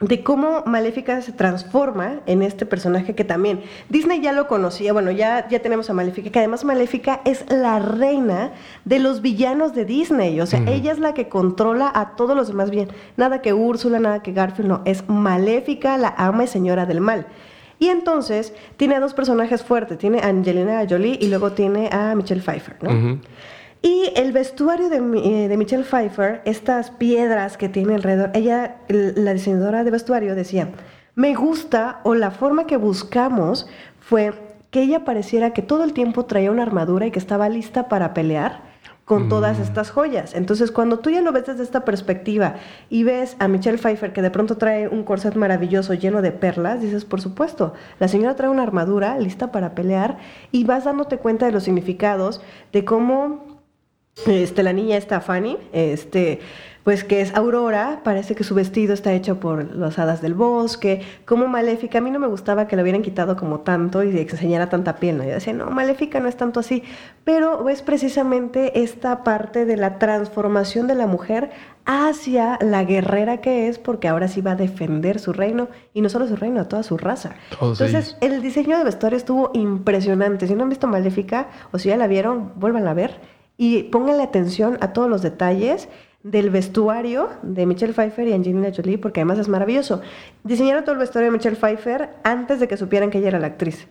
[0.00, 5.10] de cómo Maléfica se transforma en este personaje que también Disney ya lo conocía, bueno,
[5.10, 8.52] ya, ya tenemos a Maléfica, que además Maléfica es la reina
[8.84, 12.48] de los villanos de Disney, o sea, ella es la que controla a todos los
[12.48, 16.84] demás bien, nada que Úrsula, nada que Garfield, no, es Maléfica, la ama y señora
[16.84, 17.26] del mal.
[17.78, 22.14] Y entonces tiene a dos personajes fuertes, tiene a Angelina Jolie y luego tiene a
[22.14, 23.20] Michelle Pfeiffer, ¿no?
[23.82, 29.34] Y el vestuario de, eh, de, Michelle Pfeiffer, estas piedras que tiene alrededor, ella, la
[29.34, 30.70] diseñadora de vestuario, decía,
[31.14, 33.68] Me gusta, o la forma que buscamos
[34.00, 34.32] fue
[34.70, 38.12] que ella pareciera que todo el tiempo traía una armadura y que estaba lista para
[38.14, 38.65] pelear
[39.06, 40.34] con todas estas joyas.
[40.34, 42.56] Entonces, cuando tú ya lo ves desde esta perspectiva
[42.90, 46.80] y ves a Michelle Pfeiffer que de pronto trae un corset maravilloso lleno de perlas,
[46.80, 50.18] dices, por supuesto, la señora trae una armadura lista para pelear
[50.50, 52.42] y vas dándote cuenta de los significados
[52.72, 53.55] de cómo
[54.24, 56.40] este, la niña está Fanny, este,
[56.86, 61.02] pues que es Aurora, parece que su vestido está hecho por las hadas del bosque,
[61.24, 64.20] como Maléfica, a mí no me gustaba que lo hubieran quitado como tanto y que
[64.20, 65.24] enseñara tanta piel, ¿no?
[65.24, 66.84] Yo decía, no, Maléfica no es tanto así,
[67.24, 71.50] pero es precisamente esta parte de la transformación de la mujer
[71.86, 76.08] hacia la guerrera que es, porque ahora sí va a defender su reino, y no
[76.08, 77.34] solo su reino, a toda su raza.
[77.50, 80.46] Entonces, el diseño de vestuario estuvo impresionante.
[80.46, 83.20] Si no han visto Maléfica, o si ya la vieron, vuelvan a ver,
[83.56, 85.88] y pónganle atención a todos los detalles
[86.22, 90.00] del vestuario de Michelle Pfeiffer y Angelina Jolie, porque además es maravilloso.
[90.42, 93.46] Diseñaron todo el vestuario de Michelle Pfeiffer antes de que supieran que ella era la
[93.46, 93.86] actriz.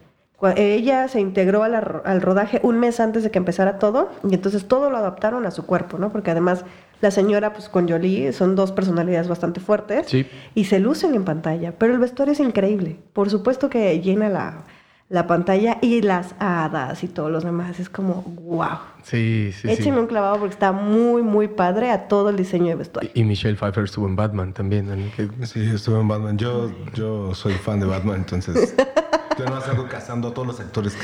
[0.58, 4.89] Ella se integró al rodaje un mes antes de que empezara todo y entonces todo
[4.89, 6.12] lo adaptaron a su cuerpo, ¿no?
[6.12, 6.65] Porque además
[7.01, 10.13] la señora pues con Jolie son dos personalidades bastante fuertes
[10.54, 12.97] y se lucen en pantalla, pero el vestuario es increíble.
[13.13, 14.65] Por supuesto que llena la,
[15.07, 17.79] la pantalla y las hadas y todos los demás.
[17.79, 18.79] Es como, wow.
[19.03, 22.75] Sí, sí, Échenme un clavado porque está muy, muy padre a todo el diseño de
[22.75, 23.11] vestuario.
[23.13, 25.11] Y, Michelle Pfeiffer estuvo en Batman también.
[25.43, 26.37] Sí, estuvo en Batman.
[26.37, 28.75] Yo, yo soy fan de Batman, entonces
[29.37, 30.97] yo no algo cazando a todos los actores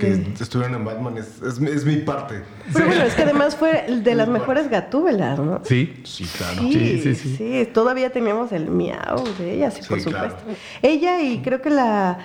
[0.00, 1.18] que, estuvieron en Batman.
[1.18, 2.42] Es, es, mi parte.
[2.72, 5.60] Pero bueno, es que además fue de las mejores gatúbelas, ¿no?
[5.64, 6.62] Sí, sí, claro.
[6.62, 7.36] Sí, sí, sí.
[7.36, 7.70] sí.
[7.72, 10.42] todavía teníamos el miau de ella, sí, por supuesto.
[10.82, 12.18] Ella y creo que la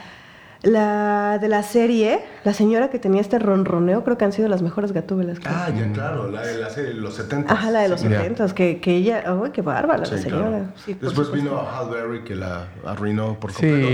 [0.63, 4.61] la de la serie, la señora que tenía este ronroneo, creo que han sido las
[4.61, 5.37] mejores gatúbelas.
[5.45, 7.53] Ah, ya, claro, la de la serie de los 70.
[7.53, 10.73] Ajá, la de los 70, que, que ella, uy, qué bárbara la señora.
[11.01, 13.87] Después vino Hal Berry que la arruinó por completo.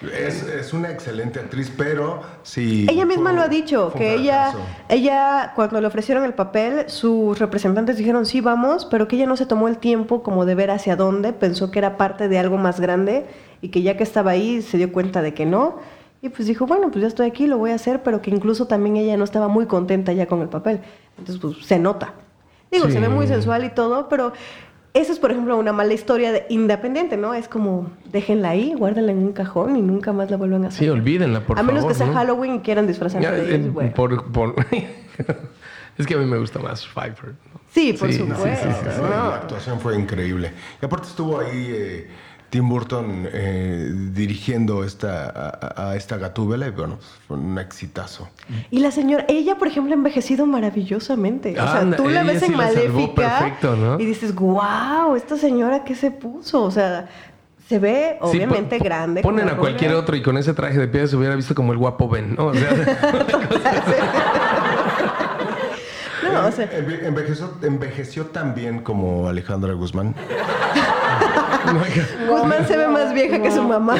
[0.00, 2.86] Sí, es, es, una excelente actriz, pero sí.
[2.90, 4.52] Ella misma lo ha dicho, que ella,
[4.88, 9.36] ella, cuando le ofrecieron el papel, sus representantes dijeron sí, vamos, pero que ella no
[9.36, 12.56] se tomó el tiempo como de ver hacia dónde, pensó que era parte de algo
[12.56, 13.26] más grande
[13.60, 15.78] y que ya que estaba ahí se dio cuenta de que no.
[16.20, 18.66] Y pues dijo, bueno, pues ya estoy aquí, lo voy a hacer, pero que incluso
[18.66, 20.80] también ella no estaba muy contenta ya con el papel.
[21.16, 22.14] Entonces, pues se nota.
[22.70, 24.32] Digo, se ve muy sensual y todo, pero
[24.94, 27.34] esa es, por ejemplo, una mala historia de independiente, ¿no?
[27.34, 30.80] Es como, déjenla ahí, guárdenla en un cajón y nunca más la vuelvan a hacer.
[30.80, 31.70] Sí, olvídenla, por favor.
[31.70, 33.92] A menos que sea Halloween y quieran disfrazarse de ellos, bueno.
[33.94, 34.54] por,
[35.98, 37.34] es que a mí me gusta más Pfeiffer.
[37.70, 38.68] Sí, por supuesto.
[39.08, 40.52] La actuación fue increíble.
[40.82, 41.66] Y aparte estuvo ahí...
[41.70, 42.08] Eh,
[42.50, 48.28] Tim Burton eh, dirigiendo esta, a, esta gatúbela y bueno, fue un exitazo.
[48.70, 51.52] Y la señora, ella por ejemplo ha envejecido maravillosamente.
[51.52, 53.58] o sea, tú la ves en Maléfica
[53.98, 56.62] y dices, wow, esta señora qué se puso.
[56.62, 57.08] O sea,
[57.68, 59.20] se ve obviamente grande.
[59.20, 61.78] Ponen a cualquier otro y con ese traje de piel se hubiera visto como el
[61.78, 62.46] guapo Ben, ¿no?
[62.46, 62.70] O sea,
[66.32, 66.70] no, o sea...
[66.72, 70.14] envejeció, envejeció tan bien como Alejandra Guzmán.
[72.28, 73.96] Guzmán se ve más vieja que su mamá.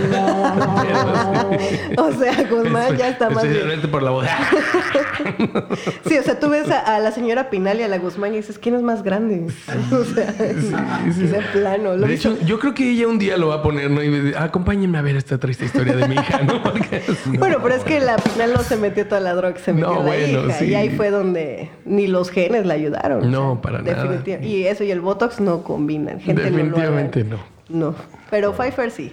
[1.96, 3.88] o sea, Guzmán ya está más vieja.
[3.90, 4.26] por la voz.
[6.08, 8.58] sí, o sea, tú ves a, la señora Pinal y a la Guzmán y dices,
[8.58, 9.46] ¿quién es más grande?
[9.92, 10.32] o sea,
[11.12, 11.96] sí, de plano.
[11.96, 14.02] de hecho, yo creo que ella un día lo va a poner, ¿no?
[14.02, 16.60] Y acompáñenme a ver esta triste historia de mi hija, ¿no?
[17.38, 20.18] bueno, pero es que la Pinal no se metió toda la droga, se metió la
[20.18, 20.64] hija.
[20.64, 23.30] Y ahí fue donde ni los genes la ayudaron.
[23.30, 24.22] No, para nada.
[24.42, 26.20] Y eso y el Botox no combinan.
[26.20, 27.37] Gente Definitivamente no.
[27.68, 27.94] No,
[28.30, 29.12] pero Pfeiffer sí.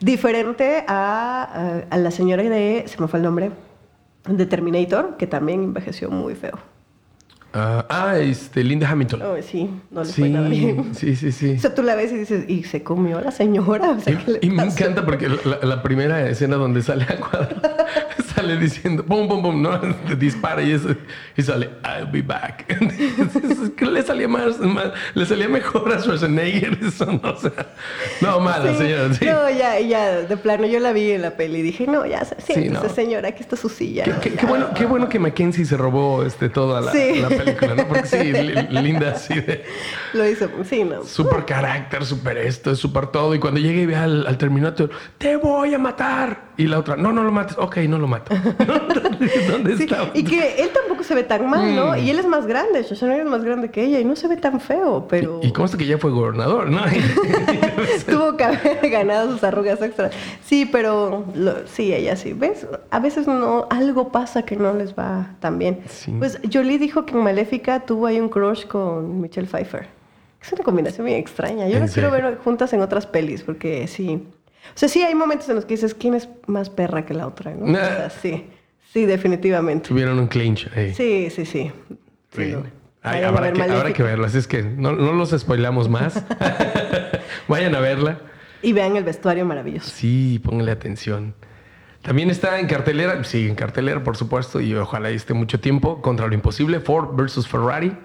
[0.00, 3.50] Diferente a, a, la señora de, se me fue el nombre,
[4.28, 6.58] de Terminator, que también envejeció muy feo.
[7.58, 9.22] Ah, ah, este, Linda Hamilton.
[9.22, 10.94] Oh, sí, no le fue nada bien.
[10.94, 11.54] Sí, sí, sí.
[11.56, 13.92] O sea, tú la ves y dices, ¿y se comió la señora?
[13.92, 15.30] O sea, y, me encanta porque
[15.62, 17.56] la, primera escena donde sale a cuadro,
[18.46, 19.78] sale diciendo, pum, pum, pum, no,
[20.18, 20.88] dispara y, eso,
[21.36, 22.64] y sale, I'll be back.
[23.80, 24.56] le salía más,
[25.14, 27.52] le salía mejor a Schwarzenegger eso, no, o sea,
[28.20, 29.24] no, mala señora, sí.
[29.24, 32.24] No, ya, ya, de plano, yo la vi en la peli y dije, no, ya,
[32.24, 32.88] sí, sí no.
[32.88, 34.04] señora, aquí está su silla.
[34.20, 38.06] Qué, qué, bueno, qué bueno que Mackenzie se robó este, toda la, la película porque
[38.06, 38.32] sí,
[38.70, 39.64] linda así de...
[40.12, 41.04] Lo hizo, sí, ¿no?
[41.04, 43.34] Súper carácter, súper esto, súper todo.
[43.34, 46.45] Y cuando llegue y ve al, al, Terminator, te voy a matar.
[46.58, 47.56] Y la otra, no, no lo mates.
[47.58, 48.34] Ok, no lo mato.
[49.50, 50.10] ¿Dónde está?
[50.14, 51.92] Y que él tampoco se ve tan mal, ¿no?
[51.92, 51.98] Mm.
[51.98, 54.36] Y él es más grande, Schwarzenegger es más grande que ella y no se ve
[54.36, 55.40] tan feo, pero...
[55.42, 56.80] Y, consta que ya fue gobernador, ¿no?
[58.06, 60.14] Tuvo que haber ganado sus arrugas extras.
[60.44, 61.24] Sí, pero
[61.66, 62.32] sí, ella sí.
[62.32, 62.66] ¿Ves?
[62.90, 65.80] A veces no, algo pasa que no les va tan bien.
[66.18, 69.88] Pues Jolie dijo que en Maléfica tuvo ahí un crush con Michelle Pfeiffer.
[70.40, 71.68] Es una combinación muy extraña.
[71.68, 74.22] Yo las quiero ver juntas en otras pelis, porque sí.
[74.74, 77.26] O sea, sí hay momentos en los que dices, ¿quién es más perra que la
[77.26, 77.52] otra?
[77.54, 77.66] ¿no?
[77.66, 78.46] O sea, sí,
[78.92, 79.88] sí, definitivamente.
[79.88, 80.94] Tuvieron un clinch ahí.
[80.94, 81.72] Sí, sí, sí.
[82.32, 82.52] Sí, Bien.
[82.52, 82.64] no.
[83.02, 86.24] Ay, a habrá, que, habrá que verlo, así es que no, no los spoilamos más.
[87.48, 88.18] Vayan a verla.
[88.62, 89.88] Y vean el vestuario maravilloso.
[89.88, 91.34] Sí, pónganle atención.
[92.02, 96.26] También está en cartelera, sí, en cartelera, por supuesto, y ojalá esté mucho tiempo, contra
[96.26, 97.96] lo imposible, Ford versus Ferrari.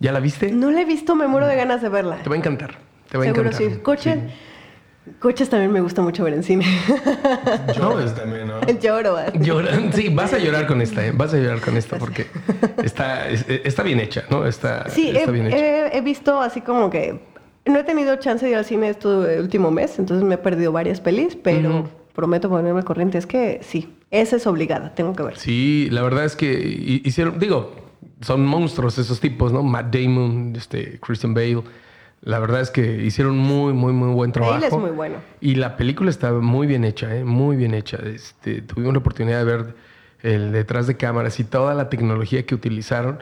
[0.00, 0.52] ¿Ya la viste?
[0.52, 2.16] No la he visto, me muero de ganas de verla.
[2.22, 2.76] Te va a encantar.
[3.10, 3.72] Te va a Seguro encantar.
[3.72, 3.78] sí.
[3.82, 4.18] Coches,
[5.18, 6.64] coches también me gusta mucho ver en cine.
[7.76, 8.60] Lloras también, ¿no?
[8.80, 9.18] Lloro.
[9.18, 9.32] ¿eh?
[9.34, 11.12] Lloran- sí, vas a llorar con esta, ¿eh?
[11.14, 12.26] vas a llorar con esta porque
[12.82, 14.46] está, es- está bien hecha, ¿no?
[14.46, 15.56] Está, Sí, está he, bien hecha.
[15.58, 17.20] he- he visto así como que
[17.66, 19.08] no he tenido chance de ir al cine este
[19.40, 23.18] último mes, entonces me he perdido varias pelis, pero prometo ponerme al corriente.
[23.18, 25.36] Es que sí, esa es obligada, tengo que ver.
[25.38, 27.72] Sí, la verdad es que hi- hicieron, digo,
[28.20, 29.62] son monstruos esos tipos, ¿no?
[29.62, 31.62] Matt Damon, este, Christian Bale.
[32.22, 34.54] La verdad es que hicieron muy, muy, muy buen trabajo.
[34.54, 35.16] Bale es muy bueno.
[35.40, 37.24] Y la película está muy bien hecha, ¿eh?
[37.24, 37.96] muy bien hecha.
[38.04, 39.74] Este, tuvimos la oportunidad de ver
[40.22, 43.20] el detrás de cámaras y toda la tecnología que utilizaron,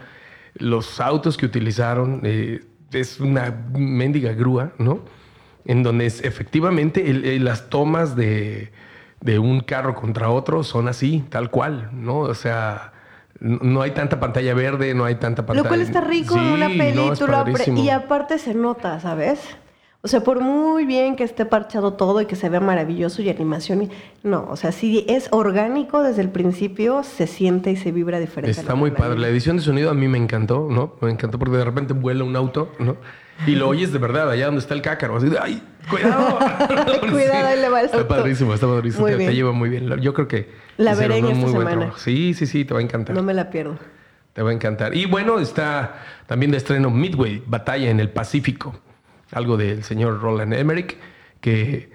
[0.55, 2.20] los autos que utilizaron.
[2.24, 5.01] eh, es una mendiga grúa, ¿no?
[5.66, 8.70] En donde es, efectivamente el- el- las tomas de,
[9.20, 12.20] de un carro contra otro son así, tal cual, ¿no?
[12.20, 12.92] O sea,
[13.41, 15.62] no hay tanta pantalla verde, no hay tanta pantalla.
[15.62, 17.82] Lo cual está rico en una no, padrísimo.
[17.82, 19.41] y aparte se nota, ¿sabes?
[20.03, 23.28] O sea, por muy bien que esté parchado todo y que se vea maravilloso y
[23.28, 23.91] animación,
[24.22, 28.61] no, o sea, si es orgánico desde el principio, se siente y se vibra diferente.
[28.61, 29.18] Está muy padre.
[29.18, 30.95] La edición de sonido a mí me encantó, ¿no?
[31.01, 32.97] Me encantó porque de repente vuela un auto, ¿no?
[33.47, 35.16] Y lo oyes de verdad allá donde está el cácaro.
[35.16, 35.62] Así de, ¡ay!
[35.91, 36.39] ¡Cuidado!
[37.11, 39.07] Cuidado, ahí le va el Está padrísimo, está padrísimo.
[39.07, 40.01] Muy te, lleva muy bien.
[40.01, 41.93] Yo creo que La veré en esta semana.
[41.97, 43.14] Sí, sí, sí, te va a encantar.
[43.14, 43.78] No me la pierdo.
[44.32, 44.95] Te va a encantar.
[44.97, 48.78] Y bueno, está también de estreno Midway, Batalla en el Pacífico.
[49.32, 50.97] Algo del señor Roland Emmerich,
[51.41, 51.91] que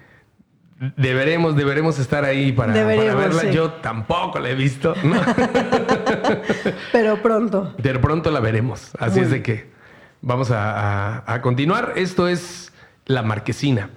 [0.96, 3.40] deberemos, deberemos estar ahí para, para verla.
[3.40, 3.50] sí.
[3.52, 4.94] Yo tampoco la he visto.
[5.02, 5.16] ¿no?
[6.92, 7.74] Pero pronto.
[7.78, 8.90] De pronto la veremos.
[8.98, 9.70] Así Muy es de que
[10.22, 11.92] vamos a, a- continuar.
[11.96, 12.72] Esto es
[13.06, 13.90] La Marquesina.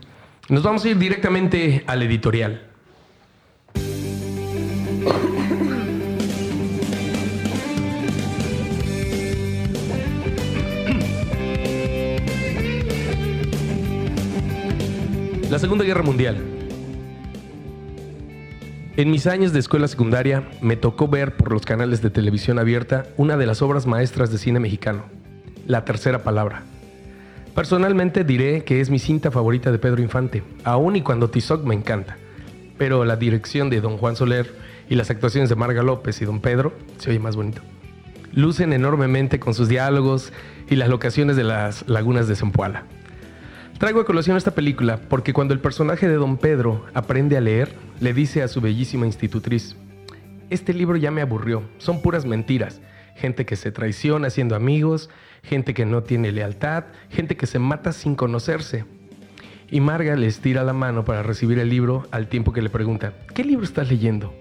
[0.50, 2.62] Nos vamos a ir directamente al editorial.
[15.50, 16.38] La Segunda Guerra Mundial.
[18.98, 23.06] En mis años de escuela secundaria me tocó ver por los canales de televisión abierta
[23.18, 25.04] una de las obras maestras de cine mexicano,
[25.66, 26.64] La Tercera Palabra.
[27.56, 31.74] Personalmente diré que es mi cinta favorita de Pedro Infante, aun y cuando Tizoc me
[31.74, 32.18] encanta.
[32.78, 34.54] Pero la dirección de Don Juan Soler
[34.90, 37.62] y las actuaciones de Marga López y Don Pedro se oye más bonito.
[38.34, 40.34] Lucen enormemente con sus diálogos
[40.70, 42.84] y las locaciones de las lagunas de Zempoala.
[43.80, 47.74] Traigo a colación esta película porque cuando el personaje de Don Pedro aprende a leer,
[48.00, 49.76] le dice a su bellísima institutriz,
[50.50, 52.82] este libro ya me aburrió, son puras mentiras,
[53.16, 55.10] gente que se traiciona siendo amigos,
[55.44, 58.86] gente que no tiene lealtad, gente que se mata sin conocerse.
[59.72, 63.14] Y Marga le estira la mano para recibir el libro al tiempo que le pregunta,
[63.34, 64.34] ¿qué libro estás leyendo?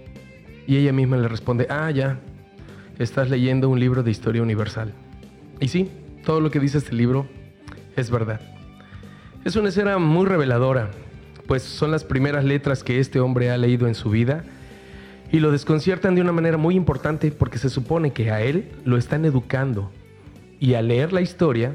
[0.66, 2.20] Y ella misma le responde, ah, ya,
[2.98, 4.92] estás leyendo un libro de historia universal.
[5.60, 5.90] Y sí,
[6.24, 7.26] todo lo que dice este libro
[7.96, 8.40] es verdad.
[9.44, 10.90] Es una escena muy reveladora,
[11.46, 14.44] pues son las primeras letras que este hombre ha leído en su vida
[15.34, 18.96] y lo desconciertan de una manera muy importante porque se supone que a él lo
[18.96, 19.90] están educando
[20.60, 21.74] y al leer la historia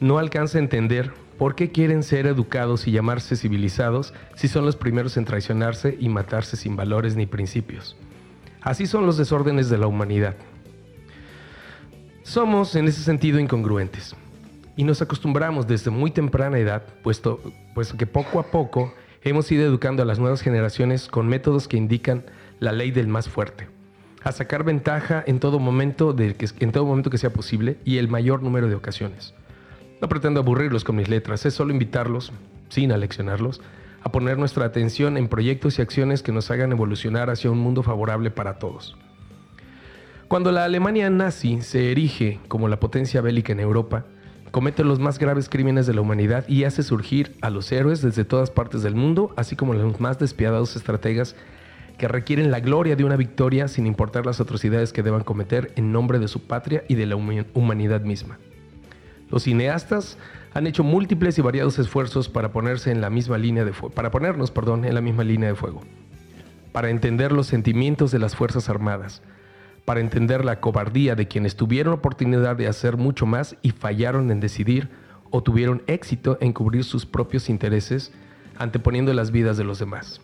[0.00, 4.74] no alcanza a entender por qué quieren ser educados y llamarse civilizados si son los
[4.74, 7.96] primeros en traicionarse y matarse sin valores ni principios.
[8.62, 10.34] Así son los desórdenes de la humanidad.
[12.24, 14.16] Somos en ese sentido incongruentes
[14.74, 17.40] y nos acostumbramos desde muy temprana edad, puesto,
[17.76, 18.92] puesto que poco a poco
[19.22, 22.24] hemos ido educando a las nuevas generaciones con métodos que indican
[22.60, 23.68] la ley del más fuerte,
[24.22, 27.98] a sacar ventaja en todo momento, de que, en todo momento que sea posible y
[27.98, 29.34] el mayor número de ocasiones.
[30.00, 32.32] No pretendo aburrirlos con mis letras, es solo invitarlos,
[32.68, 33.60] sin aleccionarlos,
[34.02, 37.82] a poner nuestra atención en proyectos y acciones que nos hagan evolucionar hacia un mundo
[37.82, 38.96] favorable para todos.
[40.28, 44.04] Cuando la Alemania nazi se erige como la potencia bélica en Europa,
[44.50, 48.24] comete los más graves crímenes de la humanidad y hace surgir a los héroes desde
[48.24, 51.34] todas partes del mundo, así como los más despiadados estrategas
[51.98, 55.92] que requieren la gloria de una victoria sin importar las atrocidades que deban cometer en
[55.92, 58.38] nombre de su patria y de la humanidad misma.
[59.30, 60.16] Los cineastas
[60.54, 64.50] han hecho múltiples y variados esfuerzos para ponerse en la misma línea de para ponernos,
[64.50, 65.82] perdón, en la misma línea de fuego,
[66.72, 69.20] para entender los sentimientos de las fuerzas armadas,
[69.84, 74.40] para entender la cobardía de quienes tuvieron oportunidad de hacer mucho más y fallaron en
[74.40, 74.88] decidir
[75.30, 78.12] o tuvieron éxito en cubrir sus propios intereses
[78.56, 80.20] anteponiendo las vidas de los demás.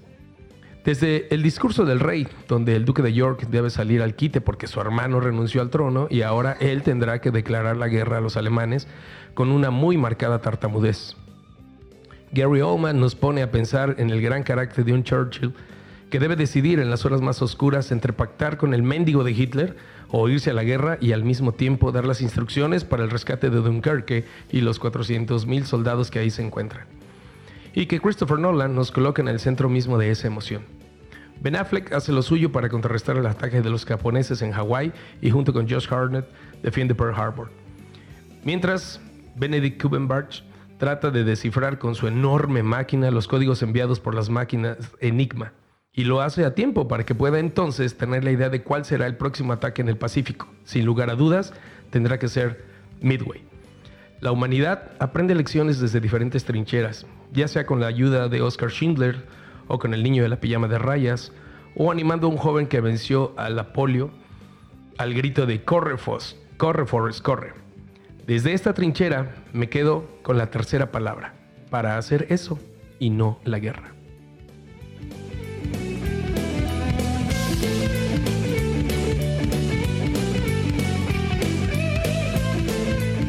[0.84, 4.66] Desde el discurso del rey, donde el duque de York debe salir al quite porque
[4.66, 8.36] su hermano renunció al trono y ahora él tendrá que declarar la guerra a los
[8.36, 8.86] alemanes
[9.32, 11.16] con una muy marcada tartamudez.
[12.32, 15.54] Gary Oldman nos pone a pensar en el gran carácter de un Churchill
[16.10, 19.76] que debe decidir en las horas más oscuras entre pactar con el mendigo de Hitler
[20.10, 23.48] o irse a la guerra y al mismo tiempo dar las instrucciones para el rescate
[23.48, 26.86] de Dunkerque y los 400.000 soldados que ahí se encuentran.
[27.74, 30.62] Y que Christopher Nolan nos coloca en el centro mismo de esa emoción.
[31.40, 35.30] Ben Affleck hace lo suyo para contrarrestar el ataque de los japoneses en Hawái y
[35.30, 36.26] junto con Josh Hartnett
[36.62, 37.50] defiende Pearl Harbor.
[38.44, 39.00] Mientras,
[39.36, 40.42] Benedict Cumberbatch
[40.78, 45.52] trata de descifrar con su enorme máquina los códigos enviados por las máquinas Enigma
[45.92, 49.06] y lo hace a tiempo para que pueda entonces tener la idea de cuál será
[49.06, 50.48] el próximo ataque en el Pacífico.
[50.64, 51.52] Sin lugar a dudas,
[51.90, 52.64] tendrá que ser
[53.00, 53.53] Midway.
[54.24, 59.26] La humanidad aprende lecciones desde diferentes trincheras, ya sea con la ayuda de Oscar Schindler
[59.68, 61.30] o con el niño de la pijama de rayas,
[61.76, 64.12] o animando a un joven que venció a la polio
[64.96, 67.52] al grito de corre Foss, corre Forrest, corre.
[68.26, 71.34] Desde esta trinchera me quedo con la tercera palabra,
[71.68, 72.58] para hacer eso
[72.98, 73.93] y no la guerra.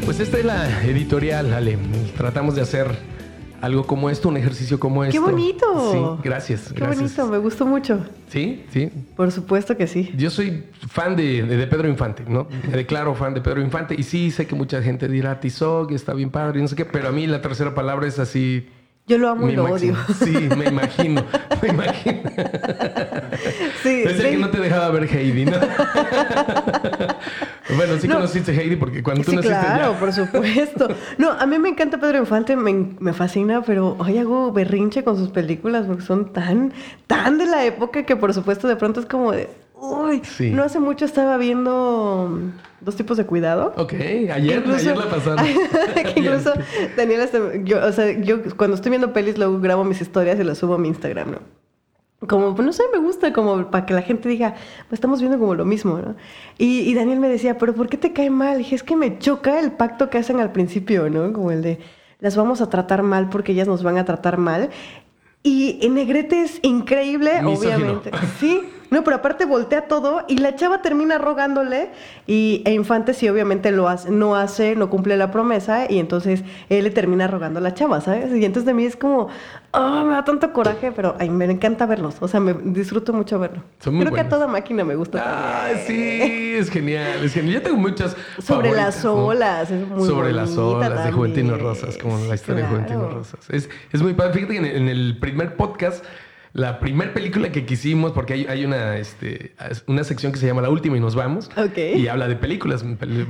[0.06, 1.80] Pues esta es la editorial, Ale.
[2.16, 2.96] Tratamos de hacer
[3.60, 5.14] algo como esto, un ejercicio como esto.
[5.14, 5.92] ¡Qué bonito!
[5.92, 6.72] Sí, gracias.
[6.72, 7.26] ¡Qué bonito!
[7.28, 8.06] Me gustó mucho.
[8.30, 8.92] Sí, sí.
[9.16, 10.14] Por supuesto que sí.
[10.16, 12.48] Yo soy fan de, de, Pedro Infante, ¿no?
[12.68, 16.14] Me declaro fan de Pedro Infante y sí sé que mucha gente dirá Tizoc, está
[16.14, 18.68] bien padre y no sé qué, pero a mí la tercera palabra es así
[19.08, 19.96] yo lo amo y lo odio.
[20.24, 21.24] Sí, me imagino,
[21.62, 22.22] me imagino.
[23.84, 25.58] Sí, es el que no te dejaba ver Heidi, ¿no?
[27.74, 30.88] Bueno, sí conociste Heidi porque cuando tú sí, naciste claro, por supuesto.
[31.18, 35.18] No, a mí me encanta Pedro Infante, me, me fascina, pero hoy hago berrinche con
[35.18, 36.74] sus películas porque son tan,
[37.08, 39.50] tan de la época que por supuesto de pronto es como de...
[39.78, 42.40] Uy, no hace mucho estaba viendo
[42.80, 43.74] dos tipos de cuidado.
[43.76, 45.46] Ok, ayer, ayer la pasaron.
[46.16, 46.54] incluso
[46.96, 47.28] Daniela,
[47.64, 50.76] yo, o sea, yo cuando estoy viendo pelis luego grabo mis historias y las subo
[50.76, 51.65] a mi Instagram, ¿no?
[52.28, 54.56] Como, pues no sé, me gusta, como para que la gente diga,
[54.90, 56.16] pues estamos viendo como lo mismo, ¿no?
[56.58, 58.56] Y, y Daniel me decía, pero ¿por qué te cae mal?
[58.56, 61.32] Y dije, es que me choca el pacto que hacen al principio, ¿no?
[61.34, 61.80] Como el de,
[62.20, 64.70] las vamos a tratar mal porque ellas nos van a tratar mal.
[65.44, 68.12] Y en Negrete es increíble, obviamente.
[68.40, 68.62] Sí,
[68.96, 71.90] no, pero aparte voltea todo y la chava termina rogándole
[72.28, 76.46] y e Infante sí obviamente lo hace, no hace, no cumple la promesa y entonces
[76.70, 78.34] él le termina rogando a la chava, ¿sabes?
[78.34, 79.28] Y entonces de mí es como,
[79.72, 83.38] oh, me da tanto coraje, pero ay, me encanta verlos, o sea, me disfruto mucho
[83.38, 83.64] verlo.
[83.82, 85.22] Creo que a toda máquina me gusta.
[85.22, 87.56] Ah, sí, es genial, es genial.
[87.56, 92.18] Yo tengo muchas Sobre las olas, es muy Sobre las olas de Juventino Rosas, como
[92.30, 93.50] la historia de Juventino Rosas.
[93.50, 94.32] Es, es muy padre.
[94.36, 96.06] Fíjate que en el primer podcast
[96.56, 99.54] la primera película que quisimos, porque hay, hay una, este,
[99.88, 101.52] una sección que se llama La Última y nos vamos.
[101.76, 102.86] Y habla de películas.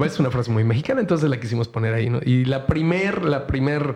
[0.05, 2.19] Es una frase muy mexicana, entonces la quisimos poner ahí, ¿no?
[2.23, 3.95] Y la primer, la primer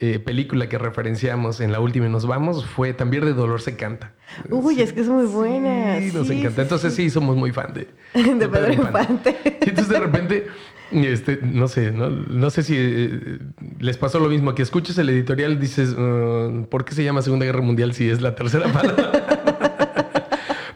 [0.00, 3.76] eh, película que referenciamos en La Última y nos vamos fue También de Dolor se
[3.76, 4.14] canta.
[4.48, 6.00] Uy, es que es muy buena.
[6.00, 6.62] Sí, nos encanta.
[6.62, 9.36] Entonces sí, somos muy fan de, de, Pedro, Infante.
[9.44, 10.46] Y entonces de repente
[10.92, 13.38] este, no sé, no, sé si eh,
[13.78, 17.46] les pasó lo mismo, que escuches el editorial, dices, uh, ¿por qué se llama Segunda
[17.46, 19.12] Guerra Mundial si es la tercera palabra?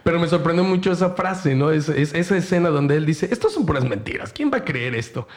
[0.07, 1.69] Pero me sorprendió mucho esa frase, ¿no?
[1.69, 5.27] Es, esa escena donde él dice, estos son puras mentiras, ¿quién va a creer esto?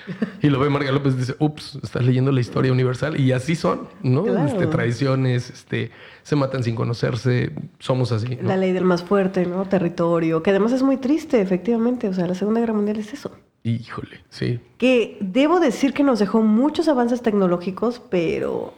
[0.42, 3.56] Y lo ve Marga López y dice, ups, estás leyendo la historia universal y así
[3.56, 4.24] son, ¿no?
[4.46, 5.90] Este, tradiciones, este,
[6.22, 7.50] se matan sin conocerse,
[7.80, 8.38] somos así.
[8.42, 9.64] La ley del más fuerte, ¿no?
[9.64, 13.32] Territorio, que además es muy triste, efectivamente, o sea, la Segunda Guerra Mundial es eso.
[13.62, 14.60] Híjole, sí.
[14.78, 18.72] Que debo decir que nos dejó muchos avances tecnológicos, pero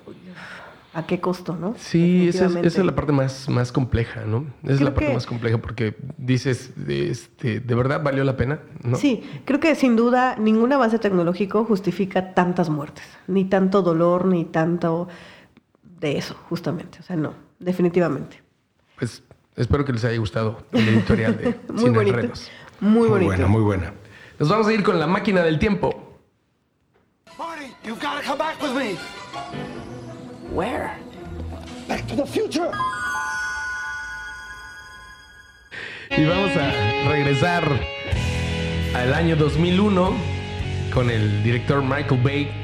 [0.94, 1.74] ¿a qué costo, no?
[1.78, 4.46] Sí, esa es, la parte más, más compleja, ¿no?
[4.64, 8.60] Esa es la parte más compleja porque dices, este, ¿de verdad valió la pena?
[8.82, 8.96] ¿no?
[8.96, 14.44] Sí, creo que sin duda ningún avance tecnológico justifica tantas muertes, ni tanto dolor, ni
[14.44, 15.08] tanto
[16.00, 16.98] de eso, justamente.
[17.00, 18.42] O sea, no, definitivamente.
[18.98, 19.22] Pues
[19.56, 22.32] espero que les haya gustado el editorial de Muy bonito.
[22.80, 23.10] Muy, bonito.
[23.10, 23.92] Muy buena, muy buena.
[24.38, 26.18] Nos vamos a ir con la máquina del tiempo.
[27.38, 28.98] Marty, you've got to come back with me.
[30.52, 30.96] Where?
[31.88, 32.70] Back to the future.
[36.10, 37.64] Y vamos a regresar
[38.94, 40.12] al año 2001
[40.92, 42.62] con el director Michael Bay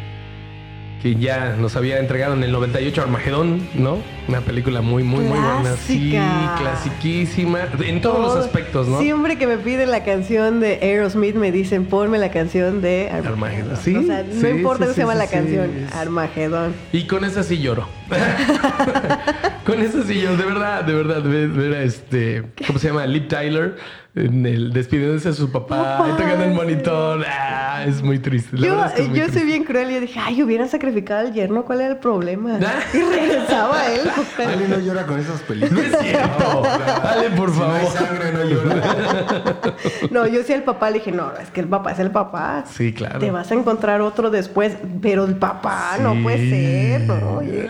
[1.02, 3.98] que ya nos había entregado en el 98 Armagedón, ¿no?
[4.28, 5.74] Una película muy, muy, muy buena.
[5.76, 6.10] Sí,
[6.58, 7.60] clasiquísima.
[7.80, 9.00] En todos los aspectos, ¿no?
[9.00, 13.32] Siempre que me piden la canción de Aerosmith me dicen ponme la canción de Armagedón.
[13.32, 13.76] Armagedón.
[13.78, 15.70] Sí, o sea, no sí, importa sí, cómo se llama la canción.
[15.94, 16.74] Armagedón.
[16.92, 17.88] Y con esa sí lloro.
[19.64, 23.06] con esa sí lloro, de verdad, de verdad, ver a este, ¿cómo se llama?
[23.06, 23.76] Lip Tyler,
[24.14, 27.24] en el despidiéndose de su papá, Papá, tocando el monitor.
[27.28, 28.56] Ah, es muy triste.
[28.56, 30.42] La Yo, verdad es que es muy yo soy bien cruel y yo dije, ay,
[30.42, 32.58] hubieran sacrificado al yerno, ¿cuál era el problema?
[32.94, 34.00] Y regresaba él.
[34.38, 35.84] Ali no llora con esas No películas.
[35.86, 36.62] es cierto.
[37.02, 37.98] Dale, por Si no hay favor.
[37.98, 38.82] sangre, no llora.
[40.10, 42.64] No, yo sí al papá le dije, no, es que el papá es el papá.
[42.70, 43.18] Sí, claro.
[43.18, 47.36] Te vas a encontrar otro después, pero el papá no puede ser, ¿no?
[47.38, 47.68] Oye.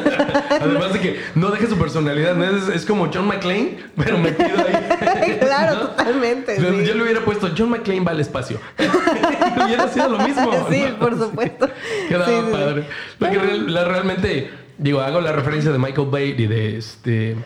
[0.60, 2.44] Además de que no deje su personalidad, ¿no?
[2.44, 5.36] es, es como John McClane, pero metido ahí.
[5.40, 5.80] claro, ¿no?
[5.88, 6.56] totalmente.
[6.60, 6.84] Yo, sí.
[6.84, 8.58] yo le hubiera puesto John McClane va al espacio.
[8.78, 10.50] Y hubiera sido lo mismo.
[10.70, 10.98] Sí, ¿no?
[10.98, 11.68] por supuesto.
[12.08, 12.52] Quedaba Sí, sí, sí.
[12.52, 12.86] padre.
[13.18, 17.36] Lo que real- la- realmente, digo, hago la referencia de Michael Bay y de este.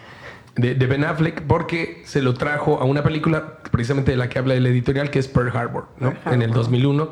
[0.57, 4.39] De, de Ben Affleck porque se lo trajo a una película precisamente de la que
[4.39, 6.13] habla el editorial que es Pearl Harbor, ¿no?
[6.13, 7.09] Pearl En el 2001.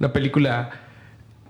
[0.00, 0.70] Una película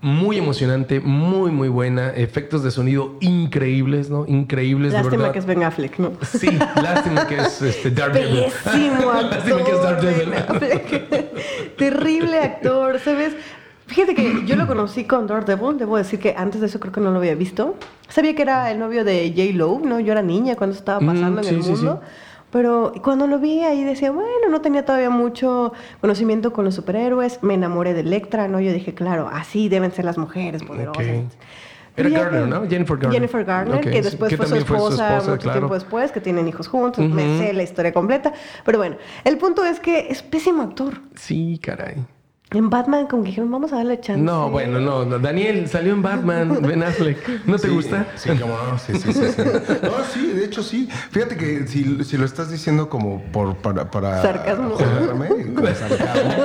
[0.01, 2.09] muy emocionante, muy, muy buena.
[2.09, 4.25] Efectos de sonido increíbles, ¿no?
[4.27, 5.33] Increíbles, de Lástima verdad.
[5.33, 6.11] que es Ben Affleck, ¿no?
[6.23, 8.41] Sí, lástima que es este, Daredevil.
[8.65, 10.33] Lástima que es Daredevil.
[11.77, 13.33] Terrible actor, ¿sabes?
[13.91, 17.01] Fíjate que yo lo conocí con Daredevil, debo decir que antes de eso creo que
[17.01, 17.75] no lo había visto.
[18.07, 19.55] Sabía que era el novio de J.
[19.57, 19.99] Lo, ¿no?
[19.99, 22.01] Yo era niña cuando estaba Mm, pasando en sí, el sí, mundo.
[22.51, 25.71] Pero cuando lo vi ahí decía, bueno, no tenía todavía mucho
[26.01, 27.39] conocimiento con los superhéroes.
[27.43, 28.59] Me enamoré de Electra, ¿no?
[28.59, 31.05] Yo dije, claro, así deben ser las mujeres poderosas.
[31.05, 31.31] Ok.
[31.97, 32.61] Era Garner, ¿no?
[32.69, 33.11] Jennifer Garner.
[33.13, 35.41] Jennifer Garner, Ok, que sí, después que fue, su también fue su esposa, esposa, mucho
[35.43, 35.59] claro.
[35.59, 37.03] tiempo después, que tienen hijos juntos.
[37.05, 37.13] Ujú.
[37.13, 38.31] Me sé la historia completa.
[38.65, 40.93] Pero bueno, el punto es que es pésimo actor.
[41.15, 41.95] Sí, caray.
[42.53, 44.21] En Batman, como que dijeron, vamos a darle chance.
[44.21, 45.19] No, bueno, no, no.
[45.19, 47.45] Daniel salió en Batman, Ben Affleck.
[47.45, 48.07] ¿No te Sí, gusta?
[48.15, 49.41] Sí, como no, sí, sí, sí, sí.
[49.83, 50.89] No, sí, de hecho sí.
[51.11, 54.71] Fíjate que si, si lo estás diciendo como por para, para Sarcasmo.
[54.71, 56.43] joderme, con sarcasmo.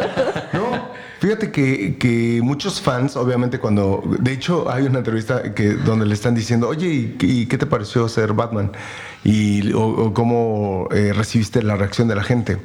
[0.53, 0.89] No,
[1.19, 4.05] fíjate que, que muchos fans, obviamente, cuando.
[4.21, 7.67] De hecho, hay una entrevista que donde le están diciendo, oye, ¿y, y qué te
[7.67, 8.71] pareció ser Batman?
[9.25, 12.59] Y o, o cómo eh, recibiste la reacción de la gente.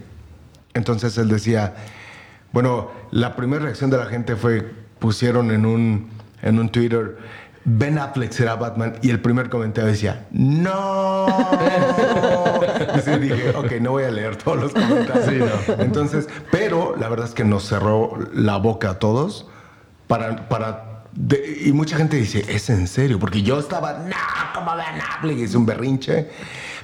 [0.76, 1.74] Entonces él decía,
[2.54, 6.10] bueno, la primera reacción de la gente fue, pusieron en un,
[6.42, 7.18] en un Twitter,
[7.64, 11.28] Ben Affleck será Batman, y el primer comentario decía, no.
[12.80, 15.26] Entonces dije, ok, no voy a leer todos los comentarios.
[15.28, 15.84] Sí, no.
[15.84, 19.48] Entonces, pero la verdad es que nos cerró la boca a todos
[20.08, 20.50] para...
[20.50, 23.20] para de- y mucha gente dice, ¿es en serio?
[23.20, 24.16] Porque yo estaba, no,
[24.56, 26.30] como Ben Affleck, hice un berrinche.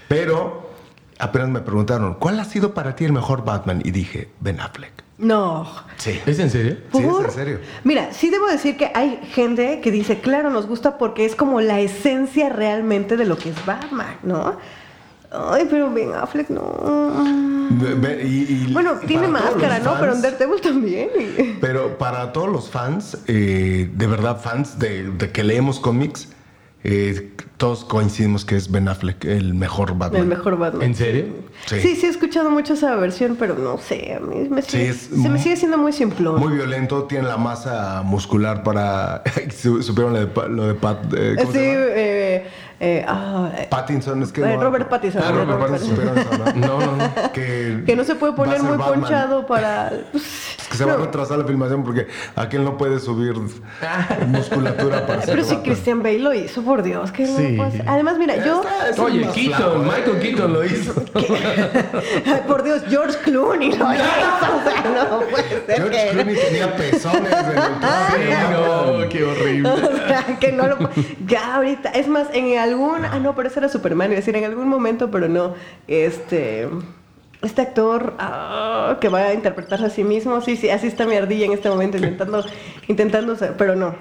[0.07, 0.69] Pero
[1.17, 3.81] apenas me preguntaron, ¿cuál ha sido para ti el mejor Batman?
[3.83, 4.91] Y dije, Ben Affleck.
[5.17, 5.67] No.
[5.97, 6.19] Sí.
[6.27, 6.77] ¿Es en serio?
[6.93, 7.59] Sí, es en serio.
[7.83, 11.59] Mira, sí debo decir que hay gente que dice, claro, nos gusta porque es como
[11.59, 14.57] la esencia realmente de lo que es Batman, ¿no?
[15.31, 17.25] Ay, pero Ben Affleck no.
[18.23, 18.25] Y-
[18.67, 19.95] y- Bueno, tiene máscara, ¿no?
[19.99, 21.09] Pero Daredevil también.
[21.59, 26.29] Pero para todos los fans, eh, de verdad fans de, de que leemos cómics,
[26.83, 30.21] eh, todos coincidimos que es Ben Affleck el mejor Batman.
[30.21, 30.83] El mejor Batman.
[30.83, 31.25] ¿En serio?
[31.65, 31.79] Sí.
[31.81, 31.95] Sí.
[31.95, 35.27] sí, he escuchado mucho esa versión, pero no sé, a mí me sigue- es se
[35.29, 36.39] me sigue siendo muy simplón.
[36.39, 39.23] Muy violento, tiene la masa muscular para...
[39.55, 41.11] Su- ¿Supieron lo de, lo de Pat?
[41.17, 41.85] eh, ¿cómo sí, se llama?
[41.95, 42.47] eh,
[42.79, 44.41] eh, eh, Pattinson, es que...
[44.41, 46.67] Eh, no- Robert Pattinson, Ah, Robert Robert Pattinson, eso, ¿no?
[46.67, 47.31] No, no, no.
[47.33, 48.99] Que, que no se puede a poner muy Batman.
[49.01, 49.91] ponchado para...
[50.67, 51.05] Es que se va a No.
[51.05, 53.35] retrasar la filmación porque aquel no puede subir
[54.27, 55.63] musculatura para Pero si Batman.
[55.63, 57.53] Christian Bale lo hizo, por Dios, que no Sí.
[57.55, 57.83] puede ser.
[57.87, 58.61] Además, mira, yo...
[58.61, 59.85] Está- el Oye, Keaton, flaco, ¿eh?
[59.85, 60.93] Michael Keaton lo hizo.
[62.25, 64.03] Ay, por Dios, George Clooney lo hizo.
[64.03, 66.09] O sea, no puede ser George que...
[66.11, 67.53] Clooney tenía pezones en el.
[67.53, 69.69] Sí, no, qué horrible.
[69.69, 70.77] O sea, que no lo...
[71.25, 71.89] Ya ahorita...
[71.91, 73.05] Es más, en algún...
[73.05, 74.07] Ah, no, pero ese era Superman.
[74.11, 75.55] Iba a decir, en algún momento, pero no.
[75.87, 76.69] Este...
[77.43, 81.15] Este actor ah, que va a interpretarse a sí mismo, sí, sí, así está mi
[81.15, 82.43] ardilla en este momento intentando,
[82.87, 83.95] intentando pero no.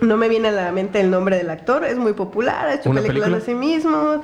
[0.00, 2.88] No me viene a la mente el nombre del actor, es muy popular, ha hecho
[2.88, 3.38] ¿Una películas película?
[3.38, 4.22] de sí mismo.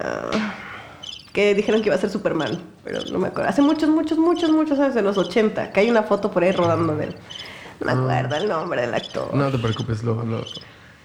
[0.00, 0.54] ah,
[1.34, 3.50] que dijeron que iba a ser Superman, pero no me acuerdo.
[3.50, 6.52] Hace muchos, muchos, muchos, muchos años, en los 80, que hay una foto por ahí
[6.52, 7.16] rodando de él.
[7.80, 9.32] No me acuerdo el nombre del actor.
[9.34, 10.42] No te preocupes, lo, lo.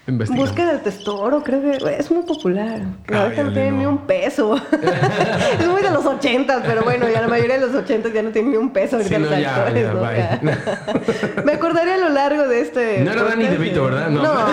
[0.05, 2.81] Busca del Testoro, creo que es muy popular.
[3.07, 3.77] Ay, ahorita no Ale, tiene no.
[3.77, 4.55] ni un peso.
[5.59, 8.31] es muy de los 80, pero bueno, ya la mayoría de los 80 ya no
[8.31, 9.83] tienen ni un peso ahorita Sí, los ya, actores.
[9.85, 10.51] ya, ¿no?
[10.51, 11.43] Ya.
[11.45, 12.99] Me acordaré a lo largo de este.
[12.99, 14.09] No era Danny DeVito, ¿verdad?
[14.09, 14.23] No.
[14.23, 14.43] No,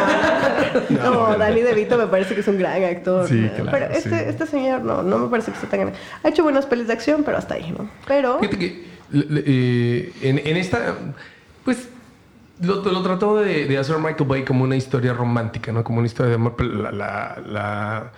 [1.33, 1.37] No.
[1.37, 3.27] Danny DeVito me parece que es un gran actor.
[3.27, 4.25] Sí, claro, Pero este, sí.
[4.29, 5.99] este señor no, no me parece que sea tan grande.
[6.23, 7.91] Ha hecho buenas pelis de acción, pero hasta ahí, ¿no?
[8.07, 8.39] Pero.
[8.39, 10.95] Fíjate que eh, en, en esta,
[11.65, 11.89] pues,
[12.61, 15.83] lo, lo trató de, hacer Michael Bay como una historia romántica, ¿no?
[15.85, 16.61] Como una historia de amor.
[16.65, 18.13] La, la-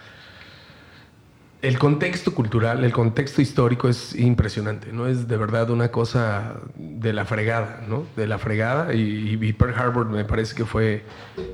[1.63, 5.07] el contexto cultural, el contexto histórico es impresionante, ¿no?
[5.07, 8.03] Es de verdad una cosa de la fregada, ¿no?
[8.17, 8.93] De la fregada.
[8.95, 11.05] Y, y Pearl Harbor me parece que fue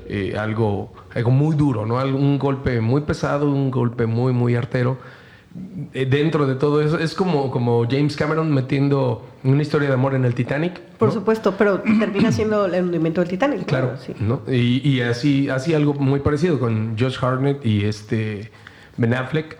[0.07, 1.95] eh, algo, algo muy duro, ¿no?
[2.03, 4.97] Un golpe muy pesado, un golpe muy, muy artero.
[5.93, 10.13] Eh, Dentro de todo eso, es como, como James Cameron metiendo una historia de amor
[10.13, 10.79] en el Titanic.
[10.79, 11.13] Por ¿no?
[11.13, 13.65] supuesto, pero termina siendo el hundimiento del Titanic.
[13.65, 14.13] Claro, Sí.
[14.19, 14.41] ¿no?
[14.47, 18.51] Y, y así, así algo muy parecido con Josh Hartnett y este
[18.97, 19.57] Ben Affleck.